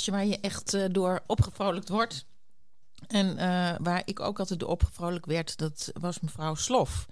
waar 0.05 0.25
je 0.25 0.39
echt 0.39 0.73
eh, 0.73 0.85
door 0.91 1.23
opgevrolijkt 1.27 1.89
wordt. 1.89 2.25
En 3.07 3.37
eh, 3.37 3.75
waar 3.81 4.01
ik 4.05 4.19
ook 4.19 4.39
altijd 4.39 4.59
door 4.59 4.69
opgevrolijkt 4.69 5.25
werd, 5.25 5.57
dat 5.57 5.91
was 5.99 6.19
mevrouw 6.19 6.55
Slof. 6.55 7.05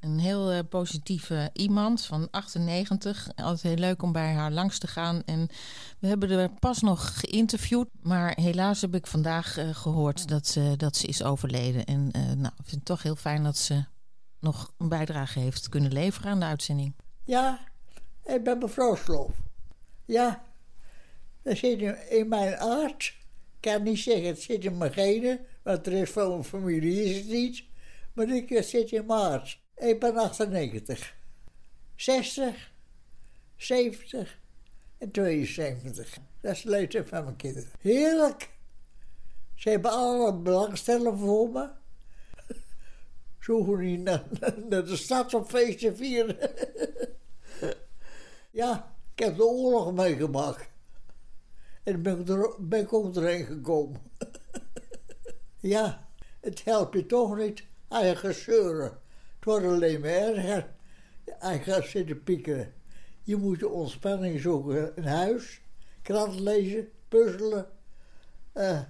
Een 0.00 0.18
heel 0.18 0.50
eh, 0.50 0.58
positieve 0.68 1.50
iemand 1.52 2.04
van 2.04 2.28
98. 2.30 3.28
Altijd 3.34 3.62
heel 3.62 3.74
leuk 3.74 4.02
om 4.02 4.12
bij 4.12 4.32
haar 4.32 4.52
langs 4.52 4.78
te 4.78 4.86
gaan. 4.86 5.22
En 5.24 5.48
we 5.98 6.06
hebben 6.06 6.30
er 6.30 6.50
pas 6.50 6.80
nog 6.80 7.20
geïnterviewd. 7.20 7.88
Maar 8.02 8.32
helaas 8.40 8.80
heb 8.80 8.94
ik 8.94 9.06
vandaag 9.06 9.56
eh, 9.56 9.74
gehoord 9.74 10.28
dat, 10.28 10.46
ze 10.46 10.74
dat 10.76 10.96
ze 10.96 11.06
is 11.06 11.22
overleden. 11.22 11.84
En 11.84 12.10
nou, 12.12 12.54
ik 12.58 12.64
vind 12.64 12.70
het 12.70 12.84
toch 12.84 13.02
heel 13.02 13.16
fijn 13.16 13.42
dat 13.42 13.56
ze 13.56 13.84
nog 14.40 14.72
een 14.78 14.88
bijdrage 14.88 15.38
heeft 15.38 15.68
kunnen 15.68 15.92
leveren 15.92 16.30
aan 16.30 16.40
de 16.40 16.46
uitzending. 16.46 16.94
Ja, 17.24 17.58
ik 18.24 18.44
ben 18.44 18.58
mevrouw 18.58 18.94
Slof. 18.94 19.32
Ja, 20.04 20.42
dat 21.42 21.56
zit 21.56 21.80
in, 22.08 22.28
mijn 22.28 22.56
aard. 22.56 23.14
Ik 23.60 23.70
kan 23.70 23.82
niet 23.82 23.98
zeggen, 23.98 24.24
het 24.24 24.42
zit 24.42 24.64
in 24.64 24.78
mijn 24.78 24.92
genen, 24.92 25.46
want 25.62 25.84
de 25.84 25.90
rest 25.90 26.12
van 26.12 26.28
mijn 26.28 26.44
familie 26.44 27.04
is 27.04 27.16
het 27.16 27.28
niet. 27.28 27.64
Maar 28.12 28.28
ik, 28.28 28.48
het 28.48 28.66
zit 28.66 28.90
in 28.90 29.06
mijn. 29.06 29.42
Ik 29.76 30.00
ben 30.00 30.16
98. 30.16 31.14
60, 31.96 32.72
70 33.56 34.38
en 34.98 35.10
72. 35.10 36.18
Dat 36.40 36.52
is 36.52 36.62
de 36.62 36.70
leeftijd 36.70 37.08
van 37.08 37.24
mijn 37.24 37.36
kinderen. 37.36 37.70
Heerlijk. 37.80 38.50
Ze 39.54 39.70
hebben 39.70 39.90
alle 39.90 40.34
belangstelling 40.34 41.18
voor 41.18 41.50
me. 41.50 41.68
Zo 43.40 43.64
hoeven 43.64 43.84
niet 43.84 44.02
naar, 44.02 44.24
de 44.68 44.96
stad 44.96 45.34
op 45.34 45.48
feestje 45.48 45.94
vieren. 45.96 46.36
ja, 48.50 48.94
ik 49.14 49.24
heb 49.24 49.36
de 49.36 49.44
oorlog 49.44 49.92
meegemaakt. 49.92 50.71
En 51.82 52.02
ben 52.02 52.20
ik, 52.20 52.28
er, 52.28 52.54
ben 52.58 52.80
ik 52.80 52.92
ook 52.92 53.14
doorheen 53.14 53.44
gekomen. 53.44 54.00
ja, 55.60 56.06
het 56.40 56.64
helpt 56.64 56.94
je 56.94 57.06
toch 57.06 57.36
niet. 57.36 57.64
Hij 57.88 58.16
gaat 58.16 58.34
zeuren. 58.34 58.98
Het 59.34 59.44
wordt 59.44 59.66
alleen 59.66 60.00
maar 60.00 60.10
erger. 60.10 60.70
Hij 61.24 61.58
gaat 61.58 61.84
zitten 61.84 62.22
piekeren. 62.22 62.72
Je 63.22 63.36
moet 63.36 63.58
je 63.58 63.68
ontspanning 63.68 64.40
zoeken 64.40 64.96
in 64.96 65.04
huis, 65.04 65.60
krant 66.02 66.40
lezen, 66.40 66.90
puzzelen, 67.08 67.66
eh, 68.52 68.80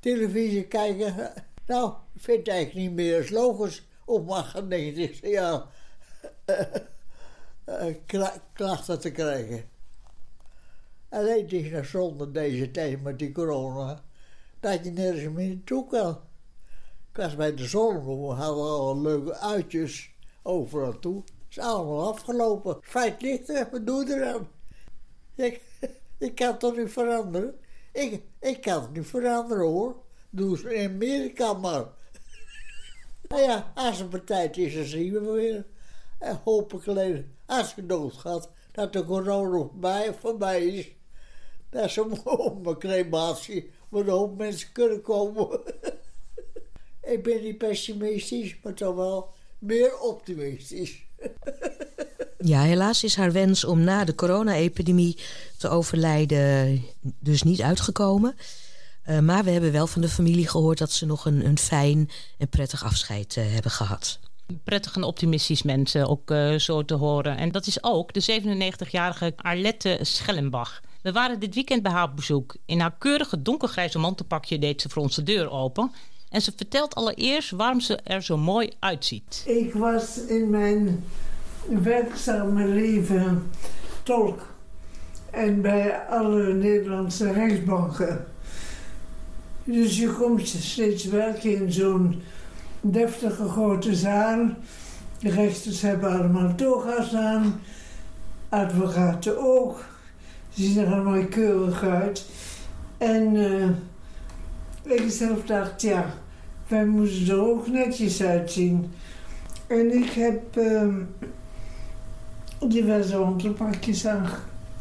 televisie 0.00 0.66
kijken. 0.66 1.32
Nou, 1.66 1.94
vind 2.16 2.48
eigenlijk 2.48 2.86
niet 2.86 2.96
meer 2.96 3.16
eens 3.16 3.30
logisch 3.30 3.86
op 4.04 4.26
mijn 4.26 4.38
98 4.38 5.20
jaar 5.20 5.62
eh, 6.44 6.60
eh, 7.64 7.94
kla- 8.06 8.42
klachten 8.52 9.00
te 9.00 9.10
krijgen. 9.10 9.68
Alleen 11.10 11.42
het 11.42 11.52
is 11.52 11.70
nog 11.70 11.86
zonde 11.86 12.30
deze 12.30 12.70
tijd 12.70 13.02
met 13.02 13.18
die 13.18 13.32
corona, 13.32 14.02
dat 14.60 14.84
je 14.84 14.90
nergens 14.90 15.34
meer 15.34 15.48
naartoe 15.48 15.86
kan. 15.86 16.10
Ik 17.10 17.16
was 17.16 17.36
bij 17.36 17.54
de 17.54 17.64
zon, 17.64 18.04
we 18.04 18.32
hadden 18.32 18.64
al 18.64 19.00
leuke 19.00 19.36
uitjes 19.36 20.14
overal 20.42 20.98
toe. 20.98 21.16
Het 21.16 21.34
is 21.48 21.58
allemaal 21.58 22.12
afgelopen. 22.12 22.78
Feit 22.80 23.22
ligt 23.22 23.48
er, 23.48 23.68
wat 23.70 23.86
doe 23.86 24.06
je 24.06 24.14
eraan? 24.14 24.48
Ik, 25.34 25.60
ik 26.18 26.34
kan 26.34 26.46
het 26.46 26.60
toch 26.60 26.76
niet 26.76 26.90
veranderen? 26.90 27.58
Ik, 27.92 28.22
ik 28.38 28.60
kan 28.60 28.82
het 28.82 28.92
niet 28.92 29.06
veranderen 29.06 29.66
hoor. 29.66 29.96
Doe 30.30 30.58
ze 30.58 30.74
in 30.74 30.90
Amerika 30.90 31.52
maar. 31.52 31.84
nou 33.28 33.42
ja, 33.42 33.72
als 33.74 33.98
het 33.98 34.26
tijd 34.26 34.56
is, 34.56 34.74
dan 34.74 34.84
zien 34.84 35.12
we 35.12 35.20
weer. 35.20 35.66
En 36.18 36.40
hopelijk 36.44 36.86
alleen, 36.86 37.34
als 37.46 37.74
je 37.74 37.86
doodgaat, 37.86 38.50
dat 38.72 38.92
de 38.92 39.04
corona 39.04 39.50
voorbij, 39.58 40.14
voorbij 40.14 40.66
is. 40.66 40.98
Dat 41.70 41.90
ze 41.90 42.02
op 42.24 42.62
mijn 42.62 42.78
crematie, 42.88 43.70
waar 43.88 44.02
een 44.02 44.08
hoop 44.08 44.38
mensen 44.38 44.72
kunnen 44.72 45.02
komen. 45.02 45.60
ik 47.14 47.22
ben 47.22 47.42
niet 47.42 47.58
pessimistisch, 47.58 48.56
maar 48.62 48.74
toch 48.74 48.94
wel 48.94 49.28
meer 49.58 49.98
optimistisch. 49.98 51.02
Ja, 52.42 52.62
helaas 52.62 53.04
is 53.04 53.16
haar 53.16 53.32
wens 53.32 53.64
om 53.64 53.80
na 53.80 54.04
de 54.04 54.14
corona-epidemie 54.14 55.16
te 55.58 55.68
overlijden 55.68 56.82
dus 57.18 57.42
niet 57.42 57.62
uitgekomen. 57.62 58.36
Eh, 59.02 59.18
maar 59.18 59.44
we 59.44 59.50
hebben 59.50 59.72
wel 59.72 59.86
van 59.86 60.02
de 60.02 60.08
familie 60.08 60.48
gehoord 60.48 60.78
dat 60.78 60.92
ze 60.92 61.06
nog 61.06 61.24
een, 61.24 61.46
een 61.46 61.58
fijn 61.58 62.10
en 62.38 62.48
prettig 62.48 62.84
afscheid 62.84 63.36
eh, 63.36 63.44
hebben 63.52 63.70
gehad. 63.70 64.18
Prettig 64.64 64.96
en 64.96 65.02
optimistisch 65.02 65.62
mensen 65.62 66.08
ook 66.08 66.30
eh, 66.30 66.54
zo 66.54 66.84
te 66.84 66.94
horen. 66.94 67.36
En 67.36 67.52
dat 67.52 67.66
is 67.66 67.82
ook 67.82 68.12
de 68.12 68.40
97-jarige 68.42 69.32
Arlette 69.36 69.98
Schellenbach. 70.02 70.80
We 71.02 71.12
waren 71.12 71.38
dit 71.38 71.54
weekend 71.54 71.82
bij 71.82 71.92
haar 71.92 72.14
bezoek. 72.14 72.54
In 72.66 72.80
haar 72.80 72.94
keurige 72.98 73.42
donkergrijze 73.42 73.98
mantelpakje 73.98 74.58
deed 74.58 74.80
ze 74.80 74.88
voor 74.88 75.02
ons 75.02 75.16
de 75.16 75.22
deur 75.22 75.50
open. 75.50 75.92
En 76.28 76.42
ze 76.42 76.52
vertelt 76.56 76.94
allereerst 76.94 77.50
waarom 77.50 77.80
ze 77.80 77.96
er 77.96 78.22
zo 78.22 78.36
mooi 78.36 78.70
uitziet. 78.78 79.42
Ik 79.46 79.74
was 79.74 80.24
in 80.24 80.50
mijn 80.50 81.04
werkzame 81.68 82.66
leven 82.66 83.50
tolk. 84.02 84.46
En 85.30 85.60
bij 85.60 85.98
alle 86.08 86.52
Nederlandse 86.54 87.32
rechtsbanken. 87.32 88.26
Dus 89.64 89.98
je 89.98 90.12
komt 90.12 90.48
steeds 90.48 91.04
werken 91.04 91.54
in 91.54 91.72
zo'n 91.72 92.22
deftige 92.80 93.48
grote 93.48 93.94
zaal. 93.94 94.48
De 95.18 95.30
rechters 95.30 95.80
hebben 95.80 96.18
allemaal 96.18 96.54
toga's 96.54 97.14
aan. 97.14 97.60
Advocaten 98.48 99.38
ook. 99.38 99.84
Ze 100.60 100.66
zien 100.66 100.84
er 100.84 100.92
allemaal 100.92 101.24
keurig 101.24 101.82
uit. 101.82 102.26
En 102.98 103.36
eh, 103.36 103.68
ik 104.96 105.10
zelf 105.10 105.44
dacht, 105.44 105.82
ja, 105.82 106.14
wij 106.68 106.86
moeten 106.86 107.28
er 107.28 107.40
ook 107.40 107.66
netjes 107.66 108.22
uitzien. 108.22 108.90
En 109.66 109.94
ik 110.02 110.10
heb 110.10 110.56
ehm, 110.56 110.94
diverse 112.68 113.20
onderpakjes 113.20 114.06
aan, 114.06 114.26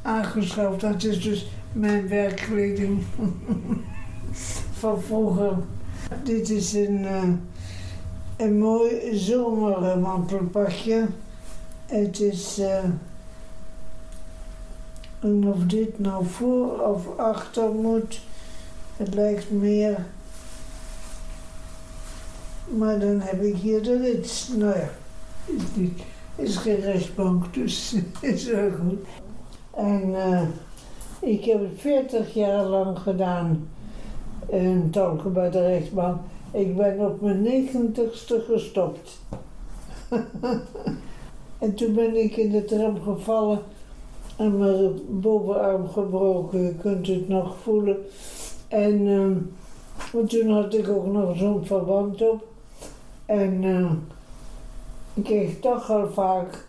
aangeschaft. 0.01 0.81
Dat 0.81 1.03
is 1.03 1.21
dus 1.21 1.51
mijn 1.71 2.07
werkkleding 2.07 3.03
van 4.79 5.01
vroeger. 5.01 5.57
Dit 6.23 6.49
is 6.49 6.73
een, 6.73 7.05
eh, 7.05 7.29
een 8.37 8.59
mooi 8.59 9.17
zomermantelpakje. 9.17 11.05
Het 11.85 12.19
is... 12.19 12.57
eh, 12.59 12.83
en 15.19 15.47
of 15.47 15.63
dit 15.63 15.99
nou 15.99 16.25
voor 16.25 16.79
of 16.79 17.17
achter 17.17 17.71
moet, 17.71 18.21
het 18.97 19.13
lijkt 19.13 19.51
meer. 19.51 20.05
Maar 22.77 22.99
dan 22.99 23.19
heb 23.19 23.41
ik 23.41 23.55
hier 23.55 23.83
de 23.83 23.97
rits. 23.97 24.47
Nou 24.47 24.77
ja, 24.77 24.89
is, 25.45 25.89
is 26.35 26.57
geen 26.57 26.79
rechtbank, 26.79 27.53
dus 27.53 27.95
is 28.21 28.45
wel 28.45 28.71
goed. 28.71 29.05
En 29.75 30.15
eh, 30.15 30.41
ik 31.19 31.45
heb 31.45 31.59
het 31.59 31.71
40 31.77 32.33
jaar 32.33 32.63
lang 32.63 32.99
gedaan, 32.99 33.69
een 34.49 34.89
tolken 34.89 35.33
bij 35.33 35.49
de 35.49 35.67
rechtbank. 35.67 36.21
Ik 36.51 36.77
ben 36.77 36.99
op 36.99 37.21
mijn 37.21 37.41
negentigste 37.41 38.43
gestopt. 38.47 39.19
en 41.59 41.75
toen 41.75 41.93
ben 41.93 42.23
ik 42.23 42.37
in 42.37 42.51
de 42.51 42.65
tram 42.65 43.01
gevallen 43.01 43.59
en 44.39 44.57
mijn 44.57 44.99
bovenarm 45.09 45.89
gebroken. 45.89 46.61
Je 46.61 46.75
kunt 46.75 47.07
het 47.07 47.27
nog 47.27 47.57
voelen. 47.57 47.97
En 48.67 49.07
ehm, 49.07 50.27
toen 50.27 50.49
had 50.49 50.73
ik 50.73 50.89
ook 50.89 51.05
nog 51.05 51.37
zo'n 51.37 51.65
verband 51.65 52.21
op. 52.21 52.47
En 53.25 53.63
eh, 53.63 53.91
ik 55.13 55.23
kreeg 55.23 55.59
toch 55.59 55.89
al 55.89 56.09
vaak 56.09 56.67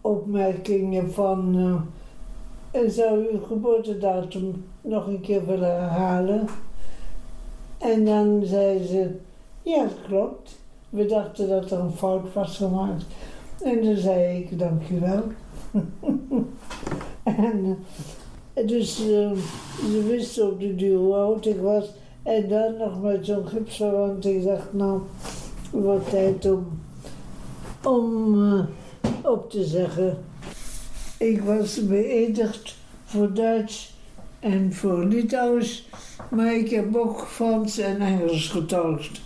opmerkingen 0.00 1.12
van... 1.12 1.54
eh, 1.56 2.80
en 2.80 2.90
zou 2.90 3.26
uw 3.32 3.40
geboortedatum 3.40 4.64
nog 4.80 5.06
een 5.06 5.20
keer 5.20 5.46
willen 5.46 5.80
herhalen? 5.80 6.48
En 7.78 8.04
dan 8.04 8.40
zei 8.44 8.86
ze, 8.86 9.16
ja, 9.62 9.82
dat 9.82 10.06
klopt. 10.06 10.58
We 10.88 11.06
dachten 11.06 11.48
dat 11.48 11.70
er 11.70 11.78
een 11.78 11.92
fout 11.92 12.32
was 12.32 12.56
gemaakt. 12.56 13.04
En 13.62 13.84
dan 13.84 13.96
zei 13.96 14.38
ik, 14.38 14.58
dankjewel. 14.58 15.22
en 17.22 17.78
eh, 18.52 18.66
dus 18.66 19.00
eh, 19.00 19.32
ze 19.90 20.04
wisten 20.08 20.50
op 20.50 20.60
de 20.60 20.74
duur 20.74 20.96
hoe 20.96 21.14
oud 21.14 21.46
ik 21.46 21.60
was. 21.60 21.84
En 22.22 22.48
dan 22.48 22.76
nog 22.76 23.02
met 23.02 23.26
zo'n 23.26 23.48
gipsverband. 23.48 24.26
Ik 24.26 24.44
dacht, 24.44 24.72
nou, 24.72 25.00
wordt 25.70 26.10
tijd 26.10 26.50
om, 26.50 26.80
om 27.84 28.34
eh, 28.52 28.64
op 29.22 29.50
te 29.50 29.64
zeggen. 29.64 30.18
Ik 31.18 31.40
was 31.40 31.86
beëdigd 31.86 32.76
voor 33.04 33.34
Duits 33.34 33.94
en 34.40 34.72
voor 34.72 35.04
Litouws. 35.04 35.88
Maar 36.30 36.54
ik 36.54 36.70
heb 36.70 36.96
ook 36.96 37.26
Frans 37.26 37.78
en 37.78 38.00
Engels 38.00 38.48
getolkt. 38.48 39.20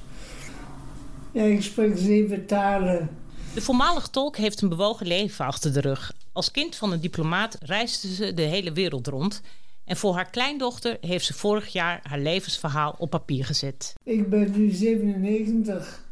Ja, 1.33 1.43
ik 1.43 1.63
spreek 1.63 1.99
zeven 1.99 2.47
talen. 2.47 3.11
De 3.55 3.61
voormalig 3.61 4.09
tolk 4.09 4.37
heeft 4.37 4.63
een 4.63 4.69
bewogen 4.69 5.07
leven 5.07 5.45
achter 5.45 5.73
de 5.73 5.81
rug. 5.81 6.13
Als 6.35 6.51
kind 6.51 6.77
van 6.77 6.93
een 6.93 7.01
diplomaat 7.01 7.59
reisde 7.61 8.15
ze 8.15 8.35
de 8.35 8.43
hele 8.43 8.73
wereld 8.73 9.07
rond. 9.07 9.43
En 9.85 9.97
voor 9.97 10.15
haar 10.15 10.31
kleindochter 10.31 10.97
heeft 11.01 11.25
ze 11.25 11.35
vorig 11.35 11.67
jaar 11.73 12.01
haar 12.03 12.19
levensverhaal 12.19 12.95
op 12.99 13.11
papier 13.11 13.45
gezet. 13.45 13.93
Ik 14.05 14.31
ben 14.31 14.53
nu 14.57 14.71
97. 14.71 16.05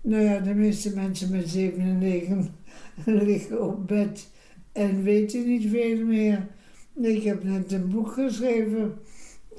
Nou 0.00 0.22
ja, 0.22 0.38
de 0.38 0.54
meeste 0.54 0.94
mensen 0.94 1.30
met 1.30 1.48
97 1.48 2.50
liggen 3.04 3.66
op 3.66 3.86
bed 3.88 4.28
en 4.72 5.02
weten 5.02 5.46
niet 5.46 5.70
veel 5.70 6.04
meer. 6.04 6.46
Ik 6.94 7.22
heb 7.22 7.44
net 7.44 7.72
een 7.72 7.88
boek 7.88 8.12
geschreven 8.12 8.98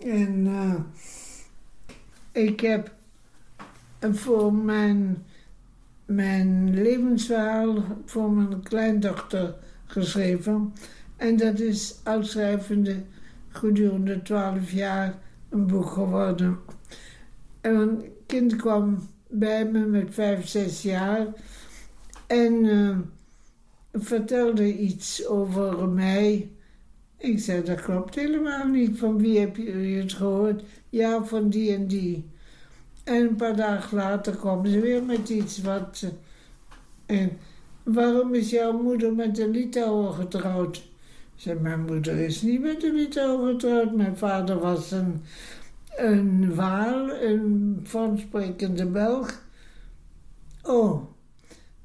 en 0.03 0.47
eh, 0.47 0.75
ik 2.43 2.59
heb 2.59 2.93
voor 4.11 4.53
mijn, 4.53 5.25
mijn 6.05 6.73
levensverhaal 6.73 7.83
voor 8.05 8.31
mijn 8.31 8.63
kleindochter 8.63 9.55
geschreven. 9.91 10.73
En 11.17 11.37
dat 11.37 11.59
is 11.59 11.95
als 12.03 12.31
schrijvende 12.31 12.95
gedurende 13.49 14.21
twaalf 14.21 14.71
jaar 14.71 15.19
een 15.49 15.67
boek 15.67 15.89
geworden. 15.89 16.59
En 17.61 17.75
een 17.75 18.03
kind 18.25 18.55
kwam 18.55 19.09
bij 19.27 19.65
me 19.65 19.79
met 19.79 20.13
vijf, 20.13 20.47
zes 20.47 20.81
jaar 20.81 21.27
en 22.27 22.69
eh, 22.69 22.97
vertelde 24.01 24.77
iets 24.77 25.27
over 25.27 25.89
mij. 25.89 26.51
Ik 27.17 27.39
zei, 27.39 27.63
dat 27.63 27.81
klopt 27.81 28.15
helemaal 28.15 28.67
niet. 28.67 28.97
Van 28.99 29.17
wie 29.17 29.39
heb 29.39 29.55
je 29.55 29.71
het 29.71 30.13
gehoord? 30.13 30.63
Ja, 30.89 31.23
van 31.23 31.49
die 31.49 31.73
en 31.73 31.87
die. 31.87 32.25
En 33.03 33.15
een 33.15 33.35
paar 33.35 33.55
dagen 33.55 33.97
later 33.97 34.35
kwam 34.35 34.65
ze 34.65 34.79
weer 34.79 35.03
met 35.03 35.29
iets 35.29 35.61
wat... 35.61 36.03
eh, 37.05 37.19
en 37.19 37.37
waarom 37.83 38.33
is 38.33 38.49
jouw 38.49 38.81
moeder 38.81 39.13
met 39.13 39.39
een 39.39 39.51
Litouwer 39.51 40.13
getrouwd? 40.13 40.89
Zei, 41.35 41.59
mijn 41.59 41.85
moeder 41.85 42.17
is 42.17 42.41
niet 42.41 42.61
met 42.61 42.83
een 42.83 42.95
Litouwer 42.95 43.51
getrouwd. 43.51 43.95
Mijn 43.95 44.17
vader 44.17 44.59
was 44.59 44.91
een, 44.91 45.21
een 45.95 46.55
Waal, 46.55 47.09
een 47.09 47.79
Frans 47.83 48.21
sprekende 48.21 48.85
Belg. 48.85 49.43
Oh, 50.63 51.03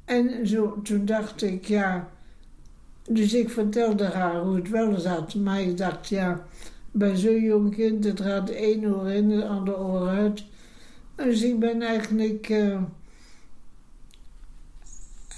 en 0.05 0.47
zo, 0.47 0.81
toen 0.83 1.05
dacht 1.05 1.43
ik, 1.43 1.65
ja, 1.65 2.09
Dus 3.09 3.35
ik 3.35 3.51
vertelde 3.51 4.05
haar 4.05 4.41
hoe 4.41 4.57
het 4.57 4.71
wel 4.71 4.99
zat. 5.01 5.35
Maar 5.35 5.61
ik 5.61 5.77
dacht, 5.77 6.09
ja, 6.09 6.45
bij 6.91 7.17
zo'n 7.17 7.41
jong 7.43 7.75
kind, 7.75 8.05
het 8.05 8.21
gaat 8.21 8.51
één 8.51 8.85
oor 8.85 9.11
in, 9.11 9.31
het 9.31 9.45
andere 9.45 9.79
oor 9.79 10.09
uit. 10.09 10.45
Dus 11.17 11.43
ik 11.43 11.59
ben 11.59 11.83
eigenlijk, 11.83 12.49
eh, 12.49 12.83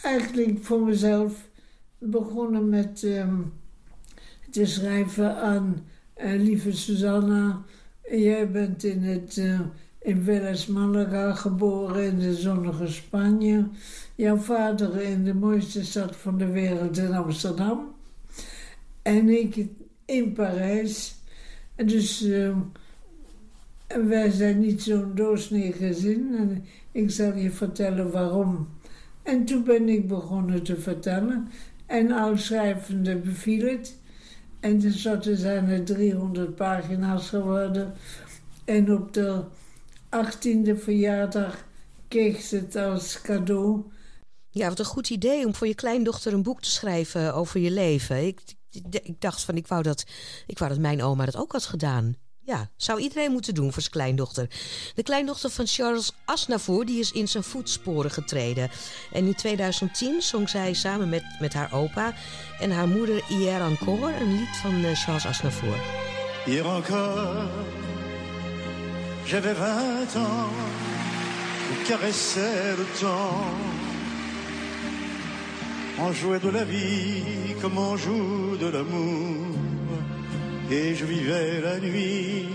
eigenlijk 0.02 0.64
voor 0.64 0.80
mezelf 0.80 1.48
begonnen 1.98 2.68
met 2.68 3.02
ehm, 3.02 3.40
te 4.50 4.66
schrijven 4.66 5.36
aan 5.36 5.84
eh, 6.14 6.40
lieve 6.40 6.72
Susanna. 6.72 7.62
Jij 8.10 8.50
bent 8.50 8.84
in, 8.84 9.02
het, 9.02 9.36
eh, 9.38 9.60
in 9.98 10.24
Malaga 10.68 11.34
geboren 11.34 12.04
in 12.04 12.18
de 12.18 12.34
zonnige 12.34 12.86
Spanje. 12.86 13.68
Jouw 14.14 14.36
vader 14.36 15.00
in 15.00 15.24
de 15.24 15.34
mooiste 15.34 15.84
stad 15.84 16.16
van 16.16 16.38
de 16.38 16.46
wereld 16.46 16.98
in 16.98 17.14
Amsterdam. 17.14 17.94
En 19.02 19.28
ik 19.28 19.66
in 20.04 20.32
Parijs. 20.32 21.16
En 21.74 21.86
dus 21.86 22.22
eh, 22.22 22.56
wij 24.06 24.30
zijn 24.30 24.60
niet 24.60 24.82
zo'n 24.82 25.14
doorsnee 25.14 25.72
gezin. 25.72 26.34
En 26.38 26.64
ik 26.92 27.10
zal 27.10 27.36
je 27.36 27.50
vertellen 27.50 28.10
waarom. 28.10 28.68
En 29.28 29.44
toen 29.44 29.64
ben 29.64 29.88
ik 29.88 30.08
begonnen 30.08 30.62
te 30.62 30.76
vertellen. 30.76 31.48
En 31.86 32.12
al 32.12 32.36
schrijvende 32.36 33.16
beviel 33.16 33.66
het. 33.66 33.98
En 34.60 34.78
tenslotte 34.78 35.36
zijn 35.36 35.68
er 35.68 35.84
300 35.84 36.54
pagina's 36.54 37.28
geworden. 37.28 37.94
En 38.64 38.92
op 38.92 39.12
de 39.12 39.42
18e 40.16 40.82
verjaardag 40.82 41.64
kreeg 42.08 42.40
ze 42.40 42.56
het 42.56 42.76
als 42.76 43.20
cadeau. 43.20 43.82
Ja, 44.50 44.68
wat 44.68 44.78
een 44.78 44.84
goed 44.84 45.10
idee 45.10 45.46
om 45.46 45.54
voor 45.54 45.66
je 45.66 45.74
kleindochter 45.74 46.32
een 46.32 46.42
boek 46.42 46.60
te 46.60 46.70
schrijven 46.70 47.34
over 47.34 47.60
je 47.60 47.70
leven. 47.70 48.26
Ik, 48.26 48.40
ik 49.02 49.20
dacht 49.20 49.44
van, 49.44 49.56
ik 49.56 49.66
wou, 49.66 49.82
dat, 49.82 50.04
ik 50.46 50.58
wou 50.58 50.70
dat 50.70 50.80
mijn 50.80 51.02
oma 51.02 51.24
dat 51.24 51.36
ook 51.36 51.52
had 51.52 51.66
gedaan. 51.66 52.14
Ja, 52.48 52.68
zou 52.76 53.00
iedereen 53.00 53.32
moeten 53.32 53.54
doen 53.54 53.72
voor 53.72 53.82
zijn 53.82 53.92
kleindochter. 53.92 54.48
De 54.94 55.02
kleindochter 55.02 55.50
van 55.50 55.66
Charles 55.66 56.12
Aznavour 56.24 56.86
die 56.86 57.00
is 57.00 57.12
in 57.12 57.28
zijn 57.28 57.42
voetsporen 57.42 58.10
getreden. 58.10 58.70
En 59.12 59.26
in 59.26 59.34
2010 59.34 60.22
zong 60.22 60.48
zij 60.48 60.72
samen 60.72 61.08
met, 61.08 61.22
met 61.40 61.52
haar 61.52 61.72
opa 61.72 62.14
en 62.60 62.70
haar 62.70 62.88
moeder 62.88 63.24
Hier 63.26 63.60
Encore 63.60 64.14
een 64.20 64.36
lied 64.36 64.56
van 64.56 64.84
eh, 64.84 64.94
Charles 64.94 65.26
Aznavour. 65.26 65.76
Hier 66.44 66.66
encore, 66.66 67.48
j'avais 69.24 69.56
20 69.56 70.16
ans, 70.16 70.52
je 71.68 71.84
caressais 71.88 72.76
le 72.76 72.86
temps. 73.00 73.44
On 75.98 76.12
jouait 76.12 76.42
de 76.42 76.52
la 76.52 76.64
vie 76.64 77.54
comme 77.60 77.98
joue 77.98 78.56
de 78.58 78.70
l'amour. 78.70 79.58
Et 80.70 80.94
je 80.94 81.06
vivais 81.06 81.62
la 81.62 81.78
nuit 81.80 82.46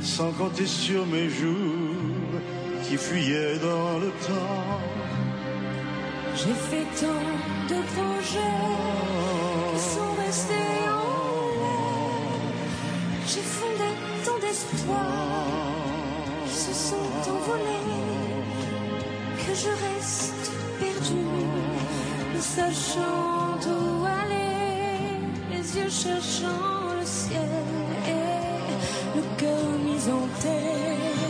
sans 0.00 0.30
compter 0.30 0.66
sur 0.66 1.04
mes 1.06 1.28
jours 1.28 2.38
qui 2.84 2.96
fuyaient 2.96 3.58
dans 3.58 3.98
le 3.98 4.10
temps. 4.26 4.80
J'ai 6.36 6.54
fait 6.70 6.86
tant 7.00 7.24
de 7.68 7.78
projets 7.94 8.54
qui 9.72 9.80
sont 9.80 10.12
restés 10.24 10.78
en 10.86 11.04
l'air. 11.58 11.98
J'ai 13.26 13.46
fondé 13.56 13.90
tant 14.24 14.38
d'espoirs 14.38 15.04
qui 16.46 16.54
se 16.54 16.72
sont 16.72 17.30
envolés. 17.36 17.88
Que 19.44 19.52
je 19.52 19.72
reste 19.86 20.52
perdue, 20.78 21.34
ne 22.34 22.40
sachant 22.40 23.87
yeux 25.76 25.90
cherchant 25.90 26.94
le 26.98 27.04
ciel 27.04 27.42
et 28.06 29.16
le 29.16 29.22
cœur 29.36 29.78
mis 29.84 30.10
en 30.10 30.26
terre. 30.40 31.27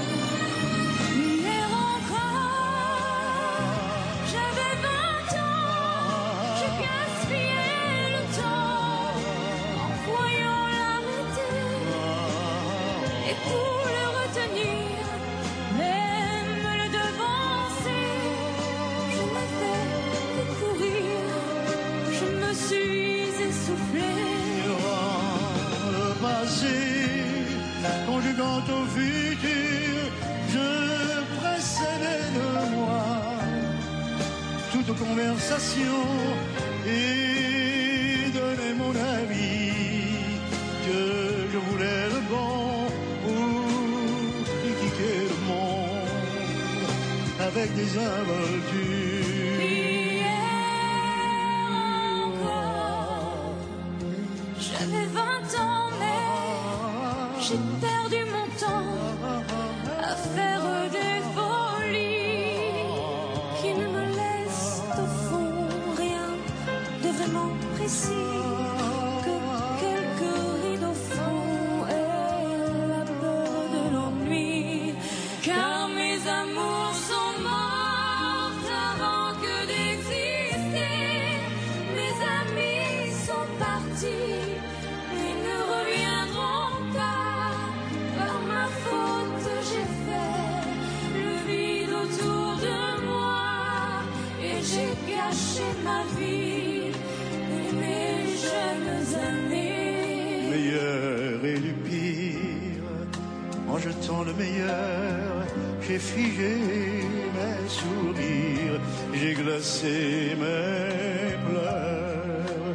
Au 28.67 28.85
futur, 28.87 29.95
je 30.53 30.69
précédais 31.39 32.25
de 32.35 32.75
moi 32.75 33.05
toute 34.73 34.99
conversation 34.99 36.03
et 36.87 38.31
donnais 38.33 38.75
mon 38.75 38.91
avis 38.91 39.71
que 40.87 41.01
je 41.53 41.59
voulais 41.59 42.07
le 42.15 42.21
bon 42.29 42.89
pour 43.23 43.65
critiquer 44.61 45.19
le 45.31 45.39
monde 45.47 46.09
avec 47.41 47.75
des 47.77 47.97
involtures. 47.97 48.98
En 103.79 103.81
jetant 103.81 104.25
le 104.25 104.35
meilleur, 104.35 105.47
j'ai 105.87 106.01
figé 106.01 106.57
mes 107.37 107.69
sourires, 107.69 108.81
j'ai 109.15 109.35
glacé 109.35 110.37
mes 110.37 111.37
pleurs. 111.49 112.75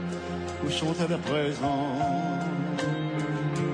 Où 0.65 0.71
sont-elles 0.71 1.11
à 1.11 1.17
présent 1.17 1.99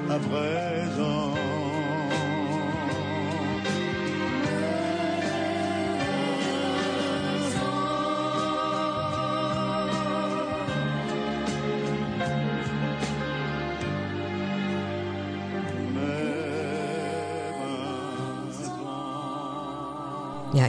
À 0.10 0.18
présent. 0.18 1.49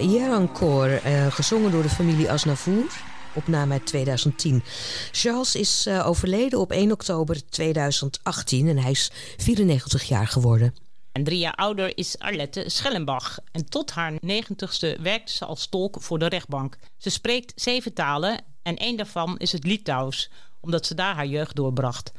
Ja, 0.01 0.07
Hier 0.07 0.33
Encore, 0.33 0.97
eh, 0.97 1.33
gezongen 1.33 1.71
door 1.71 1.83
de 1.83 1.89
familie 1.89 2.31
Aznavour. 2.31 2.85
Opname 3.35 3.73
uit 3.73 3.87
2010. 3.87 4.63
Charles 5.13 5.55
is 5.55 5.87
eh, 5.87 6.07
overleden 6.07 6.59
op 6.59 6.73
1 6.73 6.93
oktober 6.93 7.49
2018 7.49 8.69
en 8.69 8.79
hij 8.79 8.91
is 8.91 9.11
94 9.37 10.03
jaar 10.03 10.27
geworden. 10.27 10.75
En 11.13 11.25
drie 11.25 11.39
jaar 11.39 11.55
ouder 11.55 11.97
is 11.97 12.19
Arlette 12.19 12.65
Schellenbach. 12.67 13.39
En 13.53 13.69
tot 13.69 13.91
haar 13.91 14.13
negentigste 14.21 14.97
werkte 15.01 15.33
ze 15.33 15.45
als 15.45 15.67
tolk 15.67 15.97
voor 16.01 16.19
de 16.19 16.29
rechtbank. 16.29 16.77
Ze 16.97 17.11
spreekt 17.11 17.53
zeven 17.61 17.93
talen 17.93 18.45
en 18.63 18.77
één 18.77 18.97
daarvan 18.97 19.39
is 19.39 19.53
het 19.53 19.65
Litouws, 19.65 20.31
omdat 20.61 20.87
ze 20.87 20.95
daar 20.95 21.15
haar 21.15 21.27
jeugd 21.27 21.57
doorbracht. 21.57 22.13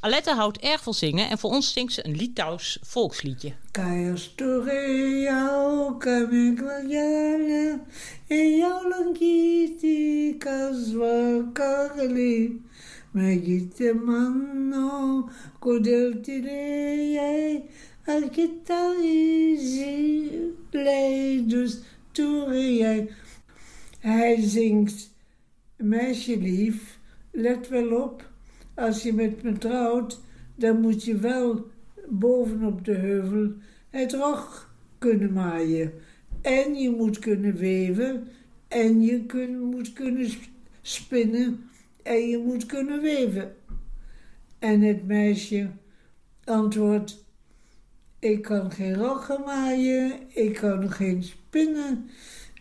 Alette 0.00 0.34
houdt 0.34 0.58
erg 0.58 0.82
van 0.82 0.94
zingen 0.94 1.28
en 1.28 1.38
voor 1.38 1.50
ons 1.50 1.72
zingt 1.72 1.92
ze 1.92 2.06
een 2.06 2.16
Litouws 2.16 2.78
volksliedje. 2.82 3.52
Mergytė 13.16 13.94
mano, 13.96 15.30
kodėl 15.64 16.20
tylėjai, 16.26 17.64
ar 18.12 18.26
kitą 18.34 18.92
įsileidus 19.00 20.36
turėjai. 22.12 23.08
Hij 24.04 24.36
zingt, 24.44 25.08
meisjelief, 25.80 26.98
let 27.32 27.68
wel 27.72 27.90
op, 27.96 28.35
als 28.76 29.02
je 29.02 29.12
met 29.12 29.42
me 29.42 29.58
trouwt, 29.58 30.20
dan 30.54 30.80
moet 30.80 31.04
je 31.04 31.16
wel 31.16 31.66
bovenop 32.08 32.84
de 32.84 32.94
heuvel 32.94 33.52
het 33.90 34.12
rog 34.12 34.74
kunnen 34.98 35.32
maaien. 35.32 35.92
En 36.40 36.74
je 36.74 36.90
moet 36.90 37.18
kunnen 37.18 37.56
weven, 37.56 38.28
en 38.68 39.02
je 39.02 39.26
kun, 39.26 39.58
moet 39.58 39.92
kunnen 39.92 40.30
sp- 40.30 40.50
spinnen, 40.82 41.68
en 42.02 42.28
je 42.28 42.38
moet 42.38 42.66
kunnen 42.66 43.02
weven. 43.02 43.54
En 44.58 44.80
het 44.80 45.06
meisje 45.06 45.70
antwoordt, 46.44 47.24
ik 48.18 48.42
kan 48.42 48.70
geen 48.70 48.94
roggen 48.94 49.40
maaien, 49.44 50.12
ik 50.28 50.54
kan 50.54 50.90
geen 50.90 51.22
spinnen 51.22 52.06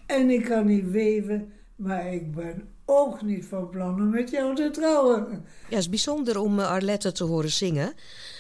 en 0.05 0.29
ik 0.29 0.43
kan 0.43 0.65
niet 0.65 0.89
weven, 0.91 1.53
maar 1.75 2.13
ik 2.13 2.35
ben 2.35 2.74
ook 2.85 3.21
niet 3.21 3.45
van 3.45 3.69
plan 3.69 3.93
om 3.93 4.09
met 4.09 4.29
jou 4.29 4.55
te 4.55 4.69
trouwen. 4.71 5.27
Ja, 5.29 5.39
het 5.69 5.79
is 5.79 5.89
bijzonder 5.89 6.39
om 6.39 6.59
eh, 6.59 6.69
Arlette 6.69 7.11
te 7.11 7.23
horen 7.23 7.51
zingen. 7.51 7.93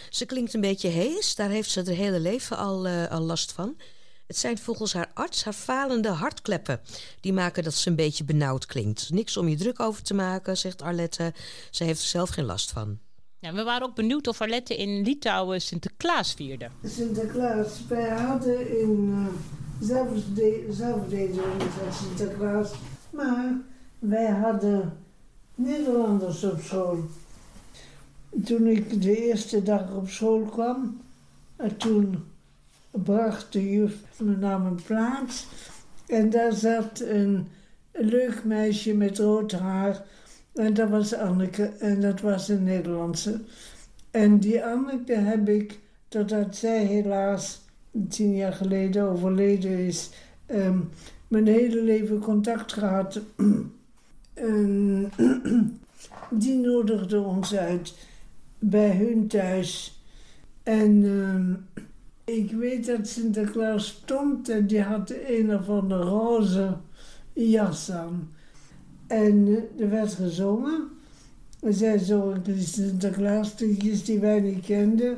Ze 0.09 0.25
klinkt 0.25 0.53
een 0.53 0.61
beetje 0.61 0.87
hees, 0.87 1.35
daar 1.35 1.49
heeft 1.49 1.69
ze 1.69 1.83
haar 1.85 1.95
hele 1.95 2.19
leven 2.19 2.57
al, 2.57 2.87
eh, 2.87 3.11
al 3.11 3.21
last 3.21 3.51
van. 3.51 3.77
Het 4.27 4.37
zijn 4.37 4.57
volgens 4.57 4.93
haar 4.93 5.11
arts 5.13 5.43
haar 5.43 5.53
falende 5.53 6.09
hartkleppen. 6.09 6.81
Die 7.19 7.33
maken 7.33 7.63
dat 7.63 7.73
ze 7.73 7.89
een 7.89 7.95
beetje 7.95 8.23
benauwd 8.23 8.65
klinkt. 8.65 9.09
Niks 9.09 9.37
om 9.37 9.47
je 9.47 9.55
druk 9.55 9.79
over 9.79 10.03
te 10.03 10.13
maken, 10.13 10.57
zegt 10.57 10.81
Arlette. 10.81 11.33
Ze 11.71 11.83
heeft 11.83 12.01
er 12.01 12.07
zelf 12.07 12.29
geen 12.29 12.45
last 12.45 12.71
van. 12.71 12.99
Ja, 13.39 13.53
we 13.53 13.63
waren 13.63 13.87
ook 13.87 13.95
benieuwd 13.95 14.27
of 14.27 14.41
Arlette 14.41 14.75
in 14.75 15.01
Litouwen 15.01 15.61
Sinterklaas 15.61 16.33
vierde. 16.33 16.69
Sinterklaas, 16.83 17.87
wij 17.87 18.09
hadden 18.09 18.79
in. 18.79 19.07
Uh, 19.09 19.87
zelf, 19.87 20.07
de, 20.33 20.67
zelf 20.69 21.07
deden 21.07 21.35
we 21.35 21.53
niet 21.57 21.85
aan 21.85 21.93
Sinterklaas. 21.93 22.71
Maar 23.09 23.61
wij 24.09 24.29
hadden 24.29 24.93
Nederlanders 25.55 26.43
op 26.43 26.59
school. 26.59 26.97
Toen 28.43 28.67
ik 28.67 29.01
de 29.01 29.25
eerste 29.27 29.63
dag 29.63 29.93
op 29.95 30.09
school 30.09 30.41
kwam, 30.41 31.01
en 31.55 31.77
toen 31.77 32.23
bracht 32.91 33.53
de 33.53 33.71
juf 33.71 33.95
me 34.17 34.35
naar 34.35 34.59
mijn 34.59 34.79
plaats. 34.85 35.47
En 36.07 36.29
daar 36.29 36.53
zat 36.53 36.99
een 36.99 37.47
leuk 37.91 38.43
meisje 38.43 38.93
met 38.93 39.17
rood 39.17 39.51
haar. 39.51 40.03
En 40.53 40.73
dat 40.73 40.89
was 40.89 41.13
Anneke, 41.13 41.65
en 41.65 42.01
dat 42.01 42.21
was 42.21 42.49
een 42.49 42.63
Nederlandse. 42.63 43.39
En 44.11 44.39
die 44.39 44.63
Anneke 44.63 45.13
heb 45.13 45.49
ik, 45.49 45.79
totdat 46.07 46.55
zij 46.55 46.83
helaas 46.83 47.61
tien 48.09 48.35
jaar 48.35 48.53
geleden 48.53 49.09
overleden 49.09 49.77
is, 49.85 50.09
ehm, 50.45 50.79
mijn 51.27 51.47
hele 51.47 51.81
leven 51.81 52.19
contact 52.19 52.73
gehad. 52.73 53.21
en 54.35 55.11
die 56.43 56.57
nodigde 56.57 57.19
ons 57.19 57.55
uit 57.55 57.93
bij 58.59 58.95
hun 58.95 59.27
thuis. 59.27 59.99
En 60.63 61.03
ehm, 61.03 61.83
ik 62.35 62.51
weet 62.51 62.85
dat 62.85 63.07
Sinterklaas 63.07 63.87
stond 63.87 64.49
en 64.49 64.67
die 64.67 64.81
had 64.81 65.13
een 65.27 65.55
of 65.55 65.69
andere 65.69 66.03
roze 66.03 66.77
jas 67.33 67.91
aan. 67.91 68.29
En 69.07 69.47
eh, 69.47 69.83
er 69.83 69.89
werd 69.89 70.13
gezongen. 70.13 70.87
En 71.61 71.73
zij 71.73 71.97
zongen 71.97 72.43
die 72.43 72.61
Sinterklaas-stukjes 72.61 74.05
die 74.05 74.19
wij 74.19 74.39
niet 74.39 74.65
kenden. 74.65 75.17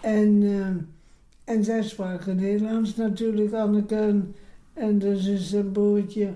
En, 0.00 0.42
eh, 0.42 1.54
en 1.54 1.64
zij 1.64 1.82
spraken 1.82 2.36
Nederlands 2.36 2.96
natuurlijk, 2.96 3.52
Anneke 3.52 3.96
en, 3.96 4.34
en 4.72 4.98
de 4.98 5.16
zus 5.16 5.52
en 5.52 5.72
broertje. 5.72 6.32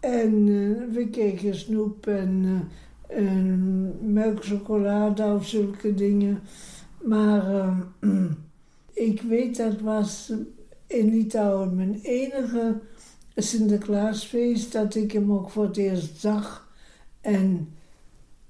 En 0.00 0.48
eh, 0.48 0.94
we 0.94 1.08
keken 1.10 1.54
snoep 1.54 2.06
en, 2.06 2.64
eh, 3.06 3.16
en 3.18 4.12
melkchocolade 4.12 5.24
of 5.24 5.46
zulke 5.46 5.94
dingen. 5.94 6.40
Maar 7.02 7.54
eh, 7.54 7.76
ik 9.08 9.22
weet 9.22 9.56
dat 9.56 9.80
was 9.80 10.32
in 10.86 11.10
Litouwen 11.10 11.74
mijn 11.74 12.00
enige 12.02 12.80
Sinterklaasfeest 13.36 14.72
dat 14.72 14.94
ik 14.94 15.12
hem 15.12 15.32
ook 15.32 15.50
voor 15.50 15.64
het 15.64 15.76
eerst 15.76 16.20
zag 16.20 16.68
en 17.20 17.68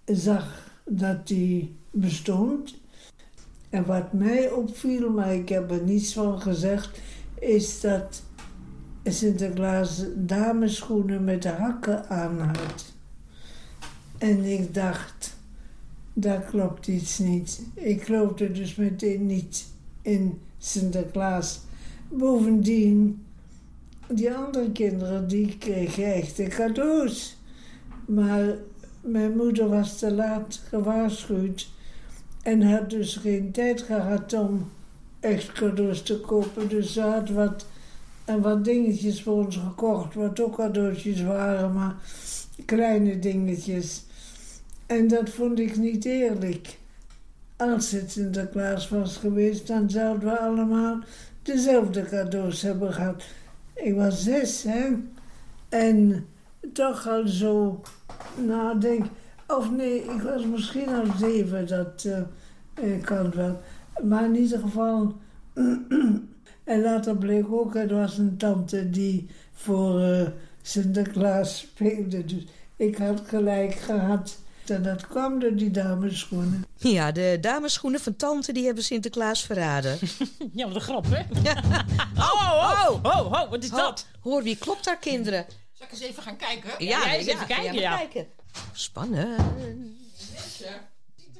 zag 0.04 0.72
dat 0.84 1.28
hij 1.28 1.72
bestond. 1.90 2.74
En 3.70 3.86
wat 3.86 4.12
mij 4.12 4.50
opviel, 4.50 5.10
maar 5.10 5.34
ik 5.34 5.48
heb 5.48 5.70
er 5.70 5.82
niets 5.82 6.12
van 6.12 6.40
gezegd, 6.40 7.00
is 7.38 7.80
dat 7.80 8.22
Sinterklaas 9.04 10.04
dameschoenen 10.16 11.24
met 11.24 11.44
hakken 11.44 12.08
aan 12.08 12.38
had. 12.38 12.92
En 14.18 14.44
ik 14.44 14.74
dacht, 14.74 15.36
daar 16.12 16.40
klopt 16.40 16.86
iets 16.86 17.18
niet. 17.18 17.62
Ik 17.74 18.02
geloofde 18.02 18.52
dus 18.52 18.74
meteen 18.74 19.26
niet 19.26 19.66
in 20.02 20.40
Sinterklaas. 20.58 21.60
Bovendien, 22.08 23.24
die 24.08 24.34
andere 24.34 24.72
kinderen 24.72 25.28
die 25.28 25.58
kregen 25.58 26.14
echte 26.14 26.42
cadeaus. 26.42 27.36
Maar 28.06 28.54
mijn 29.00 29.36
moeder 29.36 29.68
was 29.68 29.98
te 29.98 30.12
laat 30.12 30.62
gewaarschuwd 30.68 31.70
en 32.42 32.62
had 32.62 32.90
dus 32.90 33.16
geen 33.16 33.52
tijd 33.52 33.82
gehad 33.82 34.32
om 34.32 34.70
echt 35.20 35.52
cadeaus 35.52 36.02
te 36.02 36.20
kopen. 36.20 36.68
Dus 36.68 36.92
ze 36.92 37.00
had 37.00 37.30
wat, 37.30 37.66
en 38.30 38.40
wat 38.40 38.64
dingetjes 38.64 39.22
voor 39.22 39.44
ons 39.44 39.56
gekocht, 39.56 40.14
wat 40.14 40.40
ook 40.40 40.56
cadeautjes 40.56 41.22
waren, 41.22 41.72
maar 41.72 41.94
kleine 42.64 43.18
dingetjes. 43.18 44.04
En 44.86 45.08
dat 45.08 45.30
vond 45.30 45.58
ik 45.58 45.76
niet 45.76 46.04
eerlijk. 46.04 46.78
Als 47.56 47.90
het 47.90 48.10
Sinterklaas 48.10 48.88
was 48.88 49.16
geweest, 49.16 49.66
dan 49.66 49.90
zouden 49.90 50.28
we 50.28 50.38
allemaal 50.38 50.98
dezelfde 51.42 52.02
cadeaus 52.02 52.62
hebben 52.62 52.92
gehad. 52.92 53.22
Ik 53.74 53.94
was 53.94 54.22
zes, 54.22 54.62
hè? 54.62 54.88
En 55.68 56.26
toch 56.72 57.08
al 57.08 57.28
zo 57.28 57.80
nadenk. 58.46 59.04
Of 59.46 59.70
nee, 59.70 60.02
ik 60.02 60.22
was 60.22 60.44
misschien 60.44 60.88
al 60.88 61.06
zeven, 61.18 61.66
dat 61.66 62.04
eh, 62.04 62.18
eh, 62.74 63.02
kan 63.02 63.30
wel. 63.30 63.60
Maar 64.02 64.24
in 64.24 64.36
ieder 64.36 64.58
geval. 64.58 65.16
en 66.64 66.82
later 66.82 67.16
bleek 67.16 67.52
ook, 67.52 67.74
er 67.74 67.94
was 67.94 68.18
een 68.18 68.36
tante 68.36 68.90
die 68.90 69.28
voor 69.52 70.00
eh, 70.00 70.28
Sinterklaas 70.62 71.58
speelde. 71.58 72.24
Dus 72.24 72.44
ik 72.76 72.96
had 72.96 73.20
gelijk 73.26 73.74
gehad. 73.74 74.38
En 74.66 74.82
dat 74.82 75.06
kwam 75.06 75.38
door 75.38 75.54
die 75.54 75.70
dameschoenen. 75.70 76.64
Ja, 76.76 77.12
de 77.12 77.38
dameschoenen 77.40 78.00
van 78.00 78.16
tante 78.16 78.52
die 78.52 78.64
hebben 78.64 78.84
Sinterklaas 78.84 79.42
verraden. 79.42 79.98
Ja, 80.52 80.66
wat 80.66 80.74
een 80.74 80.80
grap, 80.80 81.06
hè? 81.08 81.22
Oh, 82.18 82.90
oh, 82.90 83.04
oh, 83.04 83.32
oh, 83.32 83.50
wat 83.50 83.62
is 83.62 83.70
dat? 83.70 84.06
Hoor, 84.20 84.42
wie 84.42 84.56
klopt 84.56 84.84
daar, 84.84 84.98
kinderen? 84.98 85.46
Zal 85.72 85.86
ik 85.86 85.92
eens 85.92 86.00
even 86.02 86.22
gaan 86.22 86.36
kijken? 86.36 86.70
Ja, 86.78 87.04
jij 87.06 87.16
eens 87.16 87.26
ja, 87.26 87.32
even 87.32 87.46
kijken, 87.46 87.74
jij 87.74 88.08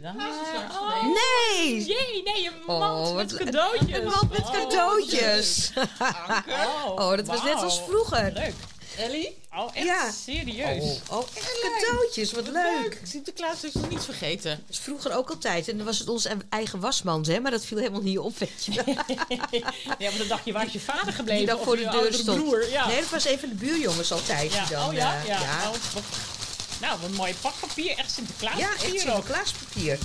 Oh, 0.05 1.03
Nee! 1.05 1.84
Jee, 1.84 2.22
nee, 2.24 2.46
een 2.46 2.53
Oh, 2.66 2.78
mand 2.78 3.07
wat 3.09 3.14
met 3.14 3.34
cadeautjes. 3.36 3.98
Een 3.98 4.05
mand 4.05 4.30
met 4.30 4.40
Oh, 4.40 4.51
cadeautjes. 4.53 5.70
Oh, 6.51 6.86
Oh, 7.07 7.16
dat 7.16 7.26
was 7.26 7.42
net 7.42 7.55
als 7.62 7.80
vroeger. 7.88 8.32
Leuk. 8.32 8.53
Ellie? 8.96 9.36
Oh, 9.57 9.68
echt 9.72 9.86
Ja. 9.86 10.11
serieus. 10.11 10.98
Oh, 11.11 11.22
echt 11.34 11.61
cadeautjes, 11.61 12.32
wat 12.32 12.48
leuk. 12.48 13.01
Sinterklaas 13.03 13.62
heeft 13.62 13.74
nog 13.74 13.88
niets 13.88 14.05
vergeten. 14.05 14.51
Dat 14.51 14.76
is 14.76 14.78
vroeger 14.78 15.16
ook 15.16 15.30
altijd. 15.30 15.68
En 15.68 15.76
dan 15.76 15.86
was 15.86 15.98
het 15.98 16.09
onze 16.09 16.30
eigen 16.48 16.80
wasmand, 16.80 17.26
hè? 17.26 17.40
Maar 17.40 17.51
dat 17.51 17.64
viel 17.64 17.78
helemaal 17.78 18.01
niet 18.01 18.18
op, 18.18 18.38
weet 18.38 18.64
je 18.64 18.82
wel. 18.84 18.94
Ja, 19.98 20.09
maar 20.11 20.18
dan 20.18 20.28
dacht 20.28 20.44
je, 20.44 20.53
waar 20.53 20.66
is 20.66 20.72
je 20.72 20.80
vader 20.80 21.12
gebleven? 21.12 21.46
Die 21.46 21.46
dan 21.57 21.64
voor 21.64 21.78
je 21.78 21.84
de 21.84 21.90
deur 21.90 22.12
stond. 22.12 22.38
Broer? 22.42 22.70
Ja. 22.70 22.86
Nee, 22.86 23.01
dat 23.01 23.11
was 23.11 23.24
even 23.24 23.48
de 23.48 23.55
buurjongens 23.55 24.12
altijd. 24.12 24.53
Ja, 24.53 24.64
Die 24.66 24.76
dan, 24.76 24.88
oh 24.88 24.94
ja, 24.94 25.16
eh, 25.20 25.26
ja. 25.26 25.40
ja. 25.40 25.70
Nou, 26.81 27.01
wat 27.01 27.11
een 27.11 27.16
mooi 27.16 27.35
pakpapier. 27.41 27.97
Echt 27.99 28.12
Sinterklaas 28.12 28.59
Ja, 28.59 28.72
echt 28.72 28.83
hier 28.85 28.93
ook. 28.93 29.01
Sinterklaaspapier. 29.01 29.99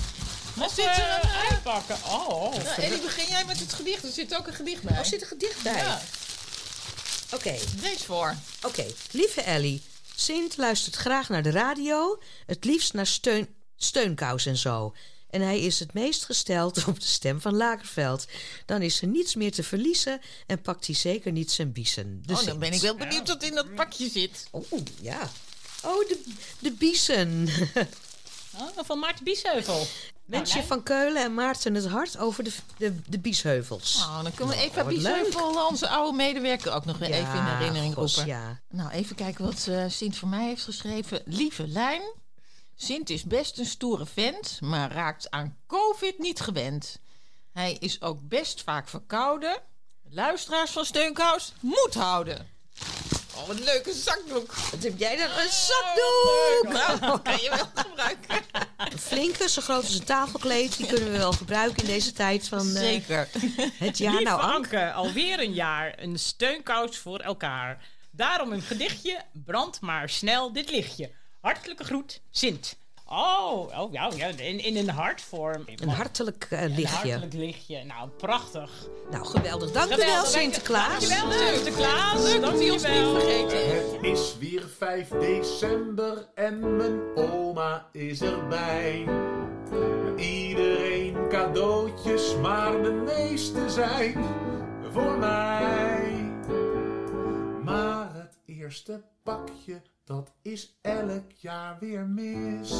Wat 0.54 0.70
zit 0.70 0.84
er 0.84 1.20
een, 1.22 1.30
eh, 1.30 1.50
uitpakken? 1.50 1.96
Oh, 2.04 2.28
oh. 2.28 2.54
Nou, 2.54 2.82
Ellie, 2.82 3.00
begin 3.00 3.26
jij 3.28 3.44
met 3.44 3.60
het 3.60 3.72
gedicht? 3.72 4.04
Er 4.04 4.12
zit 4.12 4.34
ook 4.36 4.46
een 4.46 4.54
gedicht 4.54 4.82
bij. 4.82 4.98
Oh, 4.98 5.04
zit 5.04 5.20
er 5.20 5.26
gedicht 5.26 5.62
bij? 5.62 5.76
Ja, 5.76 6.00
Oké, 7.34 7.54
lees 7.82 8.02
voor. 8.04 8.34
oké. 8.62 8.84
Lieve 9.10 9.40
Ellie, 9.40 9.82
Sint 10.16 10.56
luistert 10.56 10.94
graag 10.96 11.28
naar 11.28 11.42
de 11.42 11.50
radio. 11.50 12.22
Het 12.46 12.64
liefst 12.64 12.92
naar 12.92 13.06
steun... 13.06 13.48
steunkous 13.76 14.46
en 14.46 14.56
zo. 14.56 14.94
En 15.30 15.40
hij 15.40 15.60
is 15.60 15.78
het 15.78 15.92
meest 15.94 16.24
gesteld 16.24 16.84
op 16.86 17.00
de 17.00 17.06
stem 17.06 17.40
van 17.40 17.56
Lagerveld. 17.56 18.26
Dan 18.66 18.82
is 18.82 19.00
er 19.02 19.08
niets 19.08 19.34
meer 19.34 19.52
te 19.52 19.62
verliezen 19.62 20.20
en 20.46 20.60
pakt 20.60 20.86
hij 20.86 20.94
zeker 20.94 21.32
niet 21.32 21.50
zijn 21.50 21.72
biezen. 21.72 22.22
De 22.22 22.32
oh, 22.32 22.36
dan 22.36 22.44
Sint. 22.44 22.58
ben 22.58 22.72
ik 22.72 22.80
wel 22.80 22.94
benieuwd 22.96 23.28
wat 23.28 23.42
in 23.42 23.54
dat 23.54 23.74
pakje 23.74 24.10
zit. 24.10 24.46
Oh, 24.50 24.72
ja. 25.00 25.30
Oh, 25.86 26.08
de, 26.08 26.24
de 26.58 26.70
biezen. 26.72 27.48
Oh, 28.60 28.84
van 28.84 28.98
Maarten 28.98 29.24
Biesheuvel. 29.24 29.86
Mensje 30.24 30.62
van 30.62 30.82
Keulen 30.82 31.22
en 31.22 31.34
Maarten 31.34 31.74
het 31.74 31.86
Hart 31.86 32.18
over 32.18 32.44
de, 32.44 32.52
de, 32.76 33.00
de 33.08 33.18
biesheuvels. 33.18 33.96
Oh, 33.96 34.22
dan 34.22 34.34
kunnen 34.34 34.54
we 34.56 34.60
Nou, 34.62 34.70
Eva 34.70 34.82
leuk. 34.82 34.88
Biesheuvel, 34.88 35.66
onze 35.66 35.88
oude 35.88 36.16
medewerker, 36.16 36.72
ook 36.72 36.84
nog 36.84 36.98
weer 36.98 37.08
Ja, 37.08 37.14
even 37.16 37.34
in 37.38 37.44
herinnering 37.44 37.94
roepen. 37.94 38.26
ja. 38.26 38.60
Nou, 38.68 38.90
even 38.90 39.16
kijken 39.16 39.44
wat 39.44 39.66
eh, 39.66 39.84
Sint 39.88 40.16
voor 40.16 40.28
mij 40.28 40.44
heeft 40.46 40.62
geschreven. 40.64 41.22
Lieve 41.24 41.66
Lijn, 41.68 42.02
Sint 42.76 43.10
is 43.10 43.22
best 43.22 43.58
een 43.58 43.66
stoere 43.66 44.06
vent, 44.06 44.58
maar 44.60 44.92
raakt 44.92 45.30
aan 45.30 45.56
COVID 45.66 46.18
niet 46.18 46.40
gewend. 46.40 46.98
Hij 47.52 47.76
is 47.80 48.02
ook 48.02 48.18
best 48.28 48.62
vaak 48.62 48.88
verkouden. 48.88 49.62
Luisteraars 50.10 50.70
van 50.70 50.84
Steunkous 50.84 51.52
moet 51.60 51.94
houden. 51.94 52.46
Oh, 53.36 53.46
wat 53.46 53.56
een 53.56 53.64
leuke 53.64 53.92
zakdoek. 53.92 54.54
Wat 54.54 54.82
heb 54.82 54.98
jij 54.98 55.16
dan? 55.16 55.26
Een 55.30 55.50
zakdoek! 55.50 56.72
Nou, 56.72 57.00
dat 57.00 57.22
kan 57.22 57.42
je 57.42 57.48
wel 57.50 57.84
gebruiken. 57.84 58.36
Een 58.76 58.98
flinke, 58.98 59.48
zo 59.48 59.62
groot 59.62 59.82
als 59.84 59.94
een 59.94 60.04
tafelkleed. 60.04 60.76
Die 60.76 60.86
kunnen 60.86 61.10
we 61.12 61.18
wel 61.18 61.32
gebruiken 61.32 61.82
in 61.82 61.88
deze 61.88 62.12
tijd 62.12 62.48
van 62.48 62.58
eh, 62.66 62.82
Zeker. 62.82 63.28
het 63.78 63.98
jaar. 63.98 64.12
Lieve 64.14 64.24
Nou, 64.30 64.40
Ank, 64.42 64.54
Anke, 64.54 64.92
alweer 64.92 65.40
een 65.40 65.54
jaar. 65.54 65.94
Een 65.98 66.18
steunkous 66.18 66.98
voor 66.98 67.18
elkaar. 67.18 67.84
Daarom 68.10 68.52
een 68.52 68.62
gedichtje. 68.62 69.22
Brand 69.32 69.80
maar 69.80 70.08
snel 70.08 70.52
dit 70.52 70.70
lichtje. 70.70 71.10
Hartelijke 71.40 71.84
groet, 71.84 72.20
Sint. 72.30 72.76
Oh, 73.08 73.78
oh 73.80 73.92
ja, 73.92 74.10
ja 74.16 74.26
in, 74.26 74.58
in 74.64 74.76
een 74.76 74.88
hartvorm. 74.88 75.62
een 75.76 75.88
hartelijk 75.88 76.46
eh, 76.50 76.62
Een 76.62 76.74
lichtje. 76.74 76.96
hartelijk 77.10 77.32
lichtje. 77.32 77.84
Nou, 77.84 78.08
prachtig. 78.08 78.70
Nou, 79.10 79.24
geweldig. 79.26 79.70
Dank 79.70 79.86
u 79.92 79.96
wel, 79.96 79.98
Geweldig. 79.98 80.30
Sinterklaas. 80.30 81.08
Dankjewel, 81.08 81.54
Sinterklaas. 81.54 82.22
Leuk 82.22 82.40
dat 82.40 82.52
hij 82.58 82.70
ons 82.70 82.82
niet 82.82 83.08
vergeten. 83.20 83.76
Het 83.92 84.02
is 84.02 84.38
weer 84.38 84.62
5 84.78 85.08
december 85.08 86.28
en 86.34 86.76
mijn 86.76 87.00
oma 87.16 87.86
is 87.92 88.20
erbij. 88.22 89.04
Iedereen 90.16 91.28
cadeautjes, 91.28 92.36
maar 92.36 92.82
de 92.82 92.90
meeste 92.92 93.70
zijn 93.70 94.24
voor 94.92 95.18
mij. 95.18 96.10
Maar 97.64 98.14
het 98.14 98.38
eerste 98.46 99.02
pakje, 99.22 99.82
dat 100.06 100.32
is 100.42 100.78
elk 100.82 101.32
jaar 101.36 101.76
weer 101.80 102.06
mis. 102.06 102.70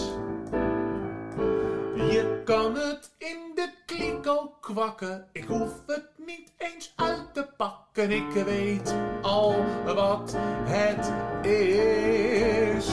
Je 1.95 2.43
kan 2.45 2.75
het 2.75 3.15
in 3.19 3.53
de 3.55 3.71
kliko 3.87 4.57
kwakken, 4.61 5.29
ik 5.33 5.45
hoef 5.45 5.73
het 5.87 6.09
niet 6.27 6.53
eens 6.59 6.93
uit 6.97 7.35
te 7.35 7.49
pakken. 7.57 8.11
Ik 8.11 8.31
weet 8.31 8.95
al 9.23 9.65
wat 9.85 10.37
het 10.65 11.13
is. 11.47 12.91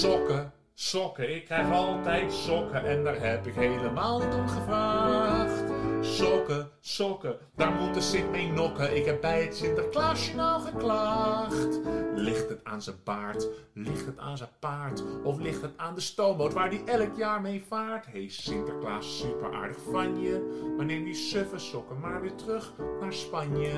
Sokken, 0.00 0.52
sokken, 0.74 1.34
ik 1.34 1.44
krijg 1.44 1.70
altijd 1.70 2.32
sokken 2.32 2.84
en 2.84 3.04
daar 3.04 3.20
heb 3.20 3.46
ik 3.46 3.54
helemaal 3.54 4.18
niet 4.18 4.34
om 4.34 4.48
gevraagd. 4.48 5.81
Sokken, 6.02 6.70
sokken, 6.80 7.38
daar 7.56 7.72
moet 7.72 7.94
de 7.94 8.00
Sint 8.00 8.30
mee 8.30 8.52
nokken. 8.52 8.96
Ik 8.96 9.04
heb 9.04 9.20
bij 9.20 9.42
het 9.42 9.56
Sinterklaasjournaal 9.56 10.60
geklaagd. 10.60 11.80
Ligt 12.14 12.48
het 12.48 12.64
aan 12.64 12.82
zijn 12.82 12.96
baard, 13.04 13.46
ligt 13.74 14.06
het 14.06 14.18
aan 14.18 14.36
zijn 14.36 14.48
paard, 14.58 15.02
of 15.24 15.38
ligt 15.38 15.62
het 15.62 15.72
aan 15.76 15.94
de 15.94 16.00
stoomboot 16.00 16.52
waar 16.52 16.70
die 16.70 16.84
elk 16.84 17.16
jaar 17.16 17.40
mee 17.40 17.64
vaart? 17.68 18.06
Hey 18.06 18.28
Sinterklaas, 18.28 19.18
super 19.18 19.54
aardig 19.54 19.76
van 19.90 20.20
je, 20.20 20.72
maar 20.76 20.86
neem 20.86 21.04
die 21.04 21.14
suffe 21.14 21.58
sokken 21.58 22.00
maar 22.00 22.20
weer 22.20 22.34
terug 22.34 22.72
naar 23.00 23.12
Spanje. 23.12 23.70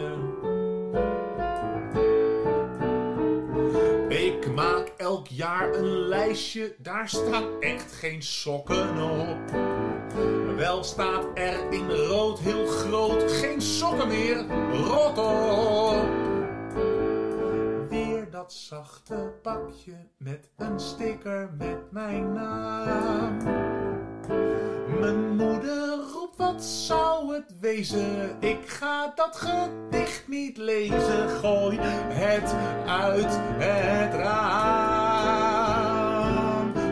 Ik 4.09 4.55
maak 4.55 4.93
elk 4.97 5.27
jaar 5.27 5.75
een 5.75 5.99
lijstje, 6.09 6.75
daar 6.79 7.09
staan 7.09 7.61
echt 7.61 7.93
geen 7.93 8.23
sokken 8.23 9.03
op. 9.03 9.73
Wel 10.57 10.85
staat 10.85 11.25
er 11.35 11.73
in 11.73 11.91
rood 11.91 12.39
heel 12.39 12.67
groot, 12.67 13.33
geen 13.33 13.61
sokken 13.63 14.09
meer, 14.09 14.45
rot 14.73 15.19
op. 15.19 16.09
Weer 17.89 18.31
dat 18.31 18.53
zachte 18.53 19.33
pakje 19.43 19.97
met 20.17 20.51
een 20.57 20.81
sticker 20.81 21.51
met 21.59 21.93
mijn 21.93 22.33
naam. 22.33 23.37
Mijn 25.01 25.37
moeder 25.37 25.99
roept, 26.13 26.37
wat 26.37 26.65
zou 26.65 27.35
het 27.35 27.61
wezen? 27.61 28.37
Ik 28.41 28.69
ga 28.69 29.13
dat 29.15 29.37
gedicht 29.37 30.29
niet 30.29 30.57
lezen. 30.57 31.29
Gooi 31.29 31.79
het 31.81 32.55
uit 32.87 33.39
het 33.59 34.15
raam. 34.15 35.53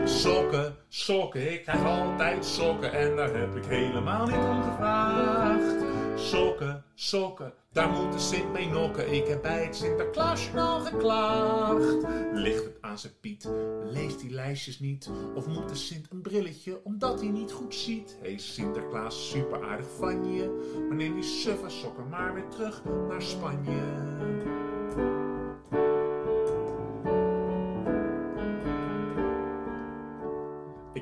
Sokken, 0.07 0.75
sokken, 0.95 1.53
ik 1.53 1.61
krijg 1.61 1.83
altijd 1.83 2.45
sokken 2.45 2.91
en 2.93 3.15
daar 3.15 3.33
heb 3.35 3.55
ik 3.55 3.65
helemaal 3.65 4.25
niet 4.25 4.35
om 4.35 4.63
gevraagd. 4.63 5.83
Sokken, 6.15 6.83
sokken, 6.93 7.53
daar 7.71 7.89
moet 7.89 8.13
de 8.13 8.19
Sint 8.19 8.51
mee 8.51 8.67
nokken. 8.67 9.13
Ik 9.13 9.27
heb 9.27 9.41
bij 9.41 9.63
het 9.63 9.75
Sinterklaasjournaal 9.75 10.79
geklaagd. 10.79 11.97
Ligt 12.33 12.63
het 12.63 12.77
aan 12.81 12.99
zijn 12.99 13.13
piet, 13.19 13.49
leest 13.83 14.19
die 14.19 14.31
lijstjes 14.31 14.79
niet? 14.79 15.09
Of 15.35 15.47
moet 15.47 15.69
de 15.69 15.75
Sint 15.75 16.07
een 16.11 16.21
brilletje 16.21 16.79
omdat 16.83 17.19
hij 17.19 17.29
niet 17.29 17.51
goed 17.51 17.75
ziet? 17.75 18.17
Hé 18.21 18.37
Sinterklaas, 18.37 19.29
super 19.29 19.63
aardig 19.63 19.87
van 19.97 20.33
je. 20.33 20.83
Maar 20.87 20.97
neem 20.97 21.13
die 21.13 21.23
suffe 21.23 21.69
sokken 21.69 22.09
maar 22.09 22.33
weer 22.33 22.47
terug 22.49 22.83
naar 22.83 23.21
Spanje. 23.21 23.81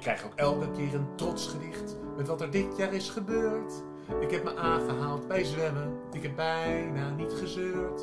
Krijg 0.02 0.26
ook 0.26 0.36
elke 0.36 0.72
keer 0.72 0.94
een 0.94 1.16
trots 1.16 1.48
gedicht 1.48 1.98
met 2.18 2.28
wat 2.28 2.42
er 2.42 2.52
dit 2.52 2.78
jaar 2.78 2.94
is 2.94 3.10
gebeurd. 3.10 3.84
Ik 4.20 4.32
heb 4.32 4.44
me 4.44 4.56
aangehaald 4.56 5.28
bij 5.28 5.44
zwemmen, 5.44 6.00
ik 6.12 6.24
heb 6.24 6.36
bijna 6.36 7.10
niet 7.10 7.34
gezeurd. 7.34 8.02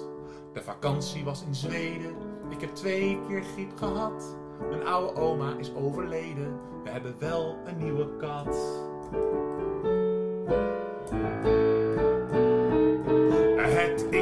De 0.52 0.62
vakantie 0.62 1.24
was 1.24 1.42
in 1.42 1.54
Zweden, 1.54 2.14
ik 2.48 2.60
heb 2.60 2.74
twee 2.74 3.20
keer 3.28 3.42
griep 3.42 3.76
gehad. 3.76 4.36
Mijn 4.68 4.86
oude 4.86 5.20
oma 5.20 5.54
is 5.58 5.74
overleden, 5.74 6.60
we 6.84 6.90
hebben 6.90 7.14
wel 7.18 7.56
een 7.64 7.78
nieuwe 7.78 8.16
kat. 8.16 8.86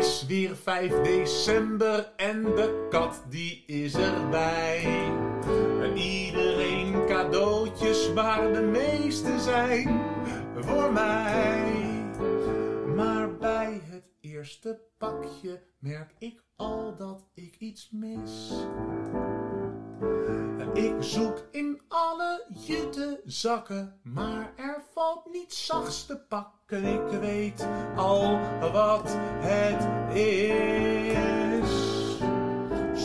Is 0.06 0.26
weer 0.26 0.56
5 0.56 1.02
december 1.02 2.12
en 2.16 2.42
de 2.42 2.86
kat 2.90 3.24
die 3.28 3.64
is 3.66 3.94
erbij. 3.94 4.82
En 5.80 5.96
iedereen 5.96 7.06
cadeautjes, 7.06 8.12
maar 8.12 8.52
de 8.52 8.60
meeste 8.60 9.40
zijn 9.40 10.00
voor 10.56 10.92
mij. 10.92 11.72
Maar 12.94 13.36
bij 13.36 13.80
het 13.84 14.04
eerste 14.20 14.80
pakje 14.98 15.62
merk 15.78 16.14
ik 16.18 16.42
al 16.56 16.96
dat 16.96 17.24
ik 17.34 17.56
iets 17.58 17.90
mis. 17.90 18.52
Ik 20.72 20.94
zoek 21.00 21.46
in 21.50 21.80
alle 21.88 22.44
jute 22.48 23.20
zakken, 23.24 24.00
maar 24.02 24.52
er 24.56 24.82
valt 24.94 25.32
niets 25.32 25.66
zachts 25.66 26.06
te 26.06 26.18
pakken. 26.28 26.84
Ik 26.84 27.20
weet 27.20 27.66
al 27.96 28.38
wat 28.72 29.16
het 29.40 30.14
is. 30.16 31.70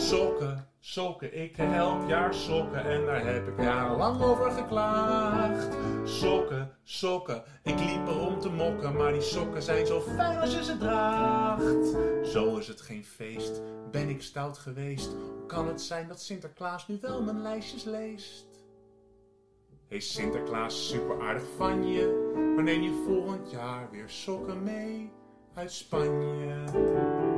Sokken, 0.08 0.61
sokken, 0.84 1.42
ik 1.42 1.58
elk 1.58 2.08
jaar 2.08 2.34
sokken 2.34 2.84
en 2.84 3.06
daar 3.06 3.26
heb 3.26 3.48
ik 3.48 3.60
jarenlang 3.60 4.22
over 4.22 4.50
geklaagd. 4.50 5.76
Sokken, 6.04 6.76
sokken, 6.82 7.42
ik 7.62 7.78
liep 7.78 8.06
erom 8.06 8.40
te 8.40 8.48
mokken, 8.48 8.96
maar 8.96 9.12
die 9.12 9.20
sokken 9.20 9.62
zijn 9.62 9.86
zo 9.86 10.00
fijn 10.00 10.38
als 10.38 10.54
je 10.54 10.64
ze 10.64 10.78
draagt. 10.78 11.96
Zo 12.28 12.56
is 12.56 12.68
het 12.68 12.80
geen 12.80 13.04
feest, 13.04 13.60
ben 13.90 14.08
ik 14.08 14.22
stout 14.22 14.58
geweest. 14.58 15.12
Hoe 15.12 15.46
kan 15.46 15.68
het 15.68 15.80
zijn 15.80 16.08
dat 16.08 16.20
Sinterklaas 16.20 16.88
nu 16.88 16.98
wel 17.00 17.22
mijn 17.22 17.42
lijstjes 17.42 17.84
leest? 17.84 18.46
Hey 19.88 20.00
Sinterklaas, 20.00 20.88
super 20.88 21.20
aardig 21.20 21.44
van 21.56 21.86
je, 21.86 22.32
maar 22.54 22.64
neem 22.64 22.82
je 22.82 23.02
volgend 23.06 23.50
jaar 23.50 23.90
weer 23.90 24.08
sokken 24.08 24.62
mee 24.62 25.12
uit 25.54 25.72
Spanje? 25.72 27.31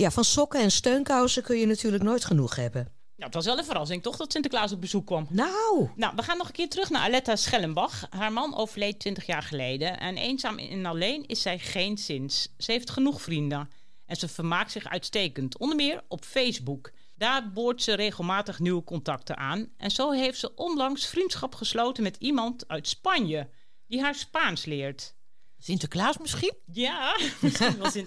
Ja, 0.00 0.10
van 0.10 0.24
sokken 0.24 0.60
en 0.60 0.70
steunkousen 0.70 1.42
kun 1.42 1.58
je 1.58 1.66
natuurlijk 1.66 2.02
nooit 2.02 2.24
genoeg 2.24 2.56
hebben. 2.56 2.92
Ja, 3.16 3.24
het 3.24 3.34
was 3.34 3.44
wel 3.44 3.58
een 3.58 3.64
verrassing 3.64 4.02
toch 4.02 4.16
dat 4.16 4.32
Sinterklaas 4.32 4.72
op 4.72 4.80
bezoek 4.80 5.06
kwam. 5.06 5.26
Nou. 5.30 5.88
Nou, 5.96 6.12
we 6.16 6.22
gaan 6.22 6.36
nog 6.36 6.46
een 6.46 6.52
keer 6.52 6.68
terug 6.68 6.90
naar 6.90 7.02
Aletta 7.02 7.36
Schellenbach. 7.36 8.06
Haar 8.10 8.32
man 8.32 8.56
overleed 8.56 8.98
20 8.98 9.26
jaar 9.26 9.42
geleden. 9.42 9.98
En 9.98 10.16
eenzaam 10.16 10.58
en 10.58 10.86
alleen 10.86 11.26
is 11.26 11.42
zij 11.42 11.58
geen 11.58 11.96
sinds. 11.96 12.54
Ze 12.58 12.72
heeft 12.72 12.90
genoeg 12.90 13.22
vrienden. 13.22 13.70
En 14.06 14.16
ze 14.16 14.28
vermaakt 14.28 14.72
zich 14.72 14.86
uitstekend, 14.86 15.58
onder 15.58 15.76
meer 15.76 16.02
op 16.08 16.24
Facebook. 16.24 16.90
Daar 17.14 17.52
boort 17.52 17.82
ze 17.82 17.94
regelmatig 17.94 18.58
nieuwe 18.58 18.84
contacten 18.84 19.36
aan. 19.36 19.68
En 19.76 19.90
zo 19.90 20.10
heeft 20.10 20.38
ze 20.38 20.54
onlangs 20.54 21.06
vriendschap 21.06 21.54
gesloten 21.54 22.02
met 22.02 22.16
iemand 22.16 22.68
uit 22.68 22.88
Spanje 22.88 23.48
die 23.86 24.00
haar 24.00 24.14
Spaans 24.14 24.64
leert. 24.64 25.14
Sinterklaas 25.60 26.18
misschien? 26.18 26.54
Ja, 26.72 27.16
misschien 27.42 27.78
wel 27.78 27.90
Sint- 27.90 28.06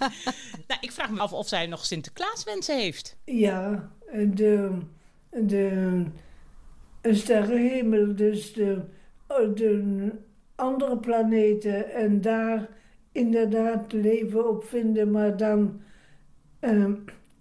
nou, 0.66 0.80
ik 0.80 0.92
vraag 0.92 1.10
me 1.10 1.20
af 1.20 1.32
of 1.32 1.48
zij 1.48 1.66
nog 1.66 1.84
Sinterklaaswensen 1.84 2.78
heeft. 2.78 3.16
Ja, 3.24 3.90
de, 4.34 4.70
de 5.30 6.04
sterrenhemel, 7.02 8.16
dus 8.16 8.52
de, 8.52 8.80
de 9.54 10.10
andere 10.54 10.96
planeten 10.98 11.92
en 11.92 12.20
daar 12.20 12.68
inderdaad 13.12 13.92
leven 13.92 14.48
op 14.48 14.64
vinden, 14.64 15.10
maar 15.10 15.36
dan 15.36 15.80
ehm, 16.60 16.92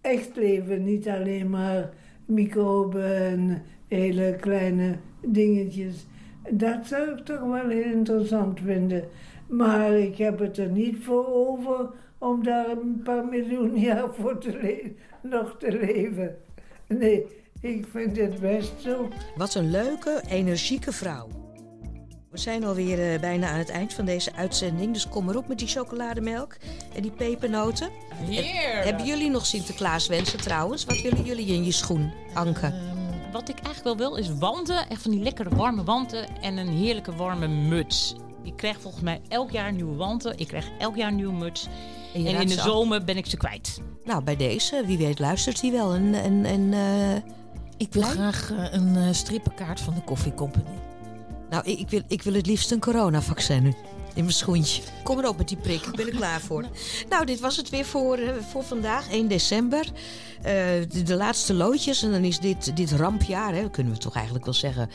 echt 0.01 0.35
leven, 0.35 0.83
niet 0.83 1.07
alleen 1.07 1.49
maar 1.49 1.89
microben 2.25 3.15
en 3.17 3.63
hele 3.87 4.35
kleine 4.39 4.97
dingetjes. 5.25 6.05
Dat 6.49 6.87
zou 6.87 7.17
ik 7.17 7.25
toch 7.25 7.39
wel 7.39 7.67
heel 7.69 7.91
interessant 7.91 8.59
vinden. 8.59 9.03
Maar 9.47 9.91
ik 9.91 10.17
heb 10.17 10.39
het 10.39 10.57
er 10.57 10.69
niet 10.69 11.03
voor 11.03 11.27
over 11.27 11.89
om 12.17 12.43
daar 12.43 12.69
een 12.69 13.01
paar 13.03 13.25
miljoen 13.25 13.79
jaar 13.79 14.13
voor 14.13 14.37
te 14.37 14.91
nog 15.21 15.55
te 15.59 15.71
leven. 15.71 16.37
Nee, 16.87 17.25
ik 17.61 17.87
vind 17.91 18.17
het 18.17 18.39
best 18.39 18.73
zo. 18.81 19.07
Wat 19.35 19.55
een 19.55 19.71
leuke, 19.71 20.21
energieke 20.27 20.91
vrouw. 20.91 21.27
We 22.33 22.39
zijn 22.39 22.63
alweer 22.63 23.13
eh, 23.13 23.19
bijna 23.19 23.49
aan 23.49 23.57
het 23.57 23.69
eind 23.69 23.93
van 23.93 24.05
deze 24.05 24.33
uitzending, 24.33 24.93
dus 24.93 25.09
kom 25.09 25.25
maar 25.25 25.35
op 25.35 25.47
met 25.47 25.59
die 25.59 25.67
chocolademelk 25.67 26.57
en 26.95 27.01
die 27.01 27.11
pepernoten. 27.11 27.89
Heerlijk. 28.09 28.83
Hebben 28.83 29.05
jullie 29.05 29.29
nog 29.29 29.45
Sinterklaaswensen 29.45 30.39
trouwens? 30.39 30.85
Wat 30.85 31.01
willen 31.01 31.23
jullie 31.23 31.47
in 31.47 31.63
je 31.63 31.71
schoen, 31.71 32.13
Anke? 32.33 32.73
Wat 33.31 33.49
ik 33.49 33.59
eigenlijk 33.59 33.83
wel 33.83 34.09
wil 34.09 34.17
is 34.17 34.37
wanten, 34.37 34.89
echt 34.89 35.01
van 35.01 35.11
die 35.11 35.23
lekkere 35.23 35.55
warme 35.55 35.83
wanten 35.83 36.27
en 36.41 36.57
een 36.57 36.67
heerlijke 36.67 37.15
warme 37.15 37.47
muts. 37.47 38.15
Ik 38.43 38.55
krijg 38.55 38.79
volgens 38.81 39.03
mij 39.03 39.21
elk 39.27 39.51
jaar 39.51 39.73
nieuwe 39.73 39.95
wanten, 39.95 40.37
ik 40.37 40.47
krijg 40.47 40.69
elk 40.79 40.95
jaar 40.95 41.07
een 41.07 41.15
nieuwe 41.15 41.33
muts. 41.33 41.67
En 42.13 42.25
in 42.25 42.47
de 42.47 42.57
af. 42.57 42.65
zomer 42.65 43.03
ben 43.03 43.17
ik 43.17 43.25
ze 43.25 43.37
kwijt. 43.37 43.81
Nou, 44.03 44.23
bij 44.23 44.35
deze, 44.35 44.83
wie 44.85 44.97
weet 44.97 45.19
luistert 45.19 45.61
hij 45.61 45.71
wel. 45.71 45.93
En, 45.93 46.13
en, 46.13 46.45
en, 46.45 46.73
eh, 46.73 47.15
Ik 47.77 47.93
wil 47.93 48.03
graag 48.03 48.51
eh, 48.51 48.65
een 48.71 48.95
eh, 48.95 49.07
strippenkaart 49.11 49.79
van 49.79 49.93
de 49.93 50.03
Coffee 50.03 50.33
Company. 50.33 50.79
Nou, 51.49 51.65
ik 51.65 51.79
ik 51.79 51.89
wil, 51.89 52.01
ik 52.07 52.21
wil 52.21 52.33
het 52.33 52.45
liefst 52.45 52.71
een 52.71 52.79
coronavaccin 52.79 53.63
nu. 53.63 53.73
In 54.13 54.23
mijn 54.23 54.33
schoentje. 54.33 54.81
Kom 55.03 55.15
maar 55.15 55.27
op 55.27 55.37
met 55.37 55.47
die 55.47 55.57
prik, 55.57 55.85
ik 55.85 55.95
ben 55.95 56.07
er 56.07 56.15
klaar 56.15 56.41
voor. 56.41 56.65
Nou, 57.09 57.25
dit 57.25 57.39
was 57.39 57.57
het 57.57 57.69
weer 57.69 57.85
voor, 57.85 58.17
eh, 58.17 58.33
voor 58.51 58.63
vandaag, 58.63 59.11
1 59.11 59.27
december. 59.27 59.85
Eh, 60.41 60.53
de, 60.89 61.03
de 61.03 61.15
laatste 61.15 61.53
loodjes 61.53 62.03
en 62.03 62.11
dan 62.11 62.23
is 62.23 62.39
dit, 62.39 62.75
dit 62.75 62.91
rampjaar, 62.91 63.53
hè, 63.53 63.69
kunnen 63.69 63.93
we 63.93 63.99
toch 63.99 64.15
eigenlijk 64.15 64.45
wel 64.45 64.53
zeggen, 64.53 64.89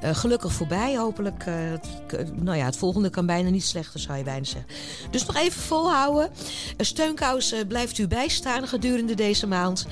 eh, 0.00 0.14
gelukkig 0.14 0.52
voorbij. 0.52 0.96
Hopelijk, 0.96 1.44
eh, 1.46 1.54
het, 1.54 2.42
nou 2.42 2.56
ja, 2.56 2.64
het 2.64 2.76
volgende 2.76 3.10
kan 3.10 3.26
bijna 3.26 3.50
niet 3.50 3.64
slechter, 3.64 4.00
zou 4.00 4.18
je 4.18 4.24
bijna 4.24 4.44
zeggen. 4.44 4.70
Dus 5.10 5.26
nog 5.26 5.36
even 5.36 5.62
volhouden. 5.62 6.30
Steunkous 6.76 7.54
blijft 7.68 7.98
u 7.98 8.06
bijstaan 8.06 8.66
gedurende 8.66 9.14
deze 9.14 9.46
maand. 9.46 9.86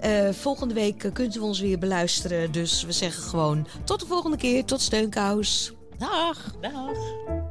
Eh, 0.00 0.28
volgende 0.30 0.74
week 0.74 1.10
kunt 1.12 1.36
u 1.36 1.40
ons 1.40 1.60
weer 1.60 1.78
beluisteren. 1.78 2.52
Dus 2.52 2.84
we 2.84 2.92
zeggen 2.92 3.22
gewoon 3.22 3.66
tot 3.84 4.00
de 4.00 4.06
volgende 4.06 4.36
keer. 4.36 4.64
Tot 4.64 4.80
steunkous. 4.80 5.72
Dag. 5.98 6.54
Dag. 6.60 7.43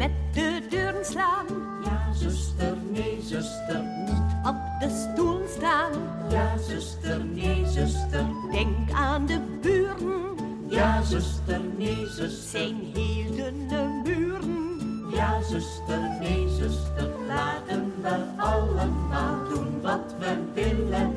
Met 0.00 0.10
de 0.32 0.66
deuren 0.70 1.04
slaan. 1.04 1.46
Ja, 1.84 2.12
zuster, 2.12 2.76
nee, 2.90 3.18
zuster. 3.22 3.82
Niet 4.04 4.46
op 4.46 4.56
de 4.80 4.88
stoel 4.88 5.40
staan. 5.56 5.92
Ja, 6.30 6.58
zuster, 6.58 7.24
nee, 7.24 7.66
zuster. 7.66 8.26
Denk 8.50 8.92
aan 8.92 9.26
de 9.26 9.40
buren. 9.60 10.36
Ja, 10.68 11.02
zuster, 11.02 11.60
nee, 11.76 12.06
zuster. 12.06 12.60
Zijn 12.60 12.76
heel 12.94 13.34
dunne 13.36 14.00
muren. 14.04 14.78
Ja, 15.12 15.42
zuster, 15.42 16.00
nee, 16.20 16.48
zuster. 16.48 17.08
Laten 17.26 17.92
we 18.02 18.24
allemaal 18.36 19.48
doen 19.48 19.80
wat 19.80 20.14
we 20.18 20.36
willen. 20.54 21.14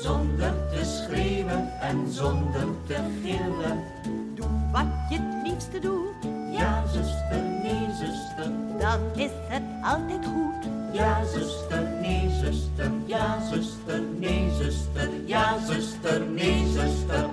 Zonder 0.00 0.54
te 0.70 0.84
schreeuwen 0.84 1.80
en 1.80 2.12
zonder 2.12 2.66
te 2.86 2.98
gillen. 3.22 3.93
Wat 4.74 4.86
je 5.08 5.18
het 5.20 5.48
liefste 5.48 5.78
doet. 5.78 6.32
Ja, 6.50 6.86
zuster, 6.86 7.42
nee, 7.62 7.86
zuster. 7.98 8.50
Dan 8.78 9.00
is 9.14 9.30
het 9.48 9.62
altijd 9.82 10.26
goed. 10.26 10.70
Ja, 10.92 11.24
zuster, 11.24 11.88
nee, 12.00 12.30
zuster. 12.30 12.90
Ja, 13.06 13.38
zuster, 13.50 14.02
nee, 14.18 14.50
zuster. 14.50 15.08
Ja, 15.24 15.58
zuster, 15.66 16.20
nee, 16.26 16.66
zuster. 16.66 17.28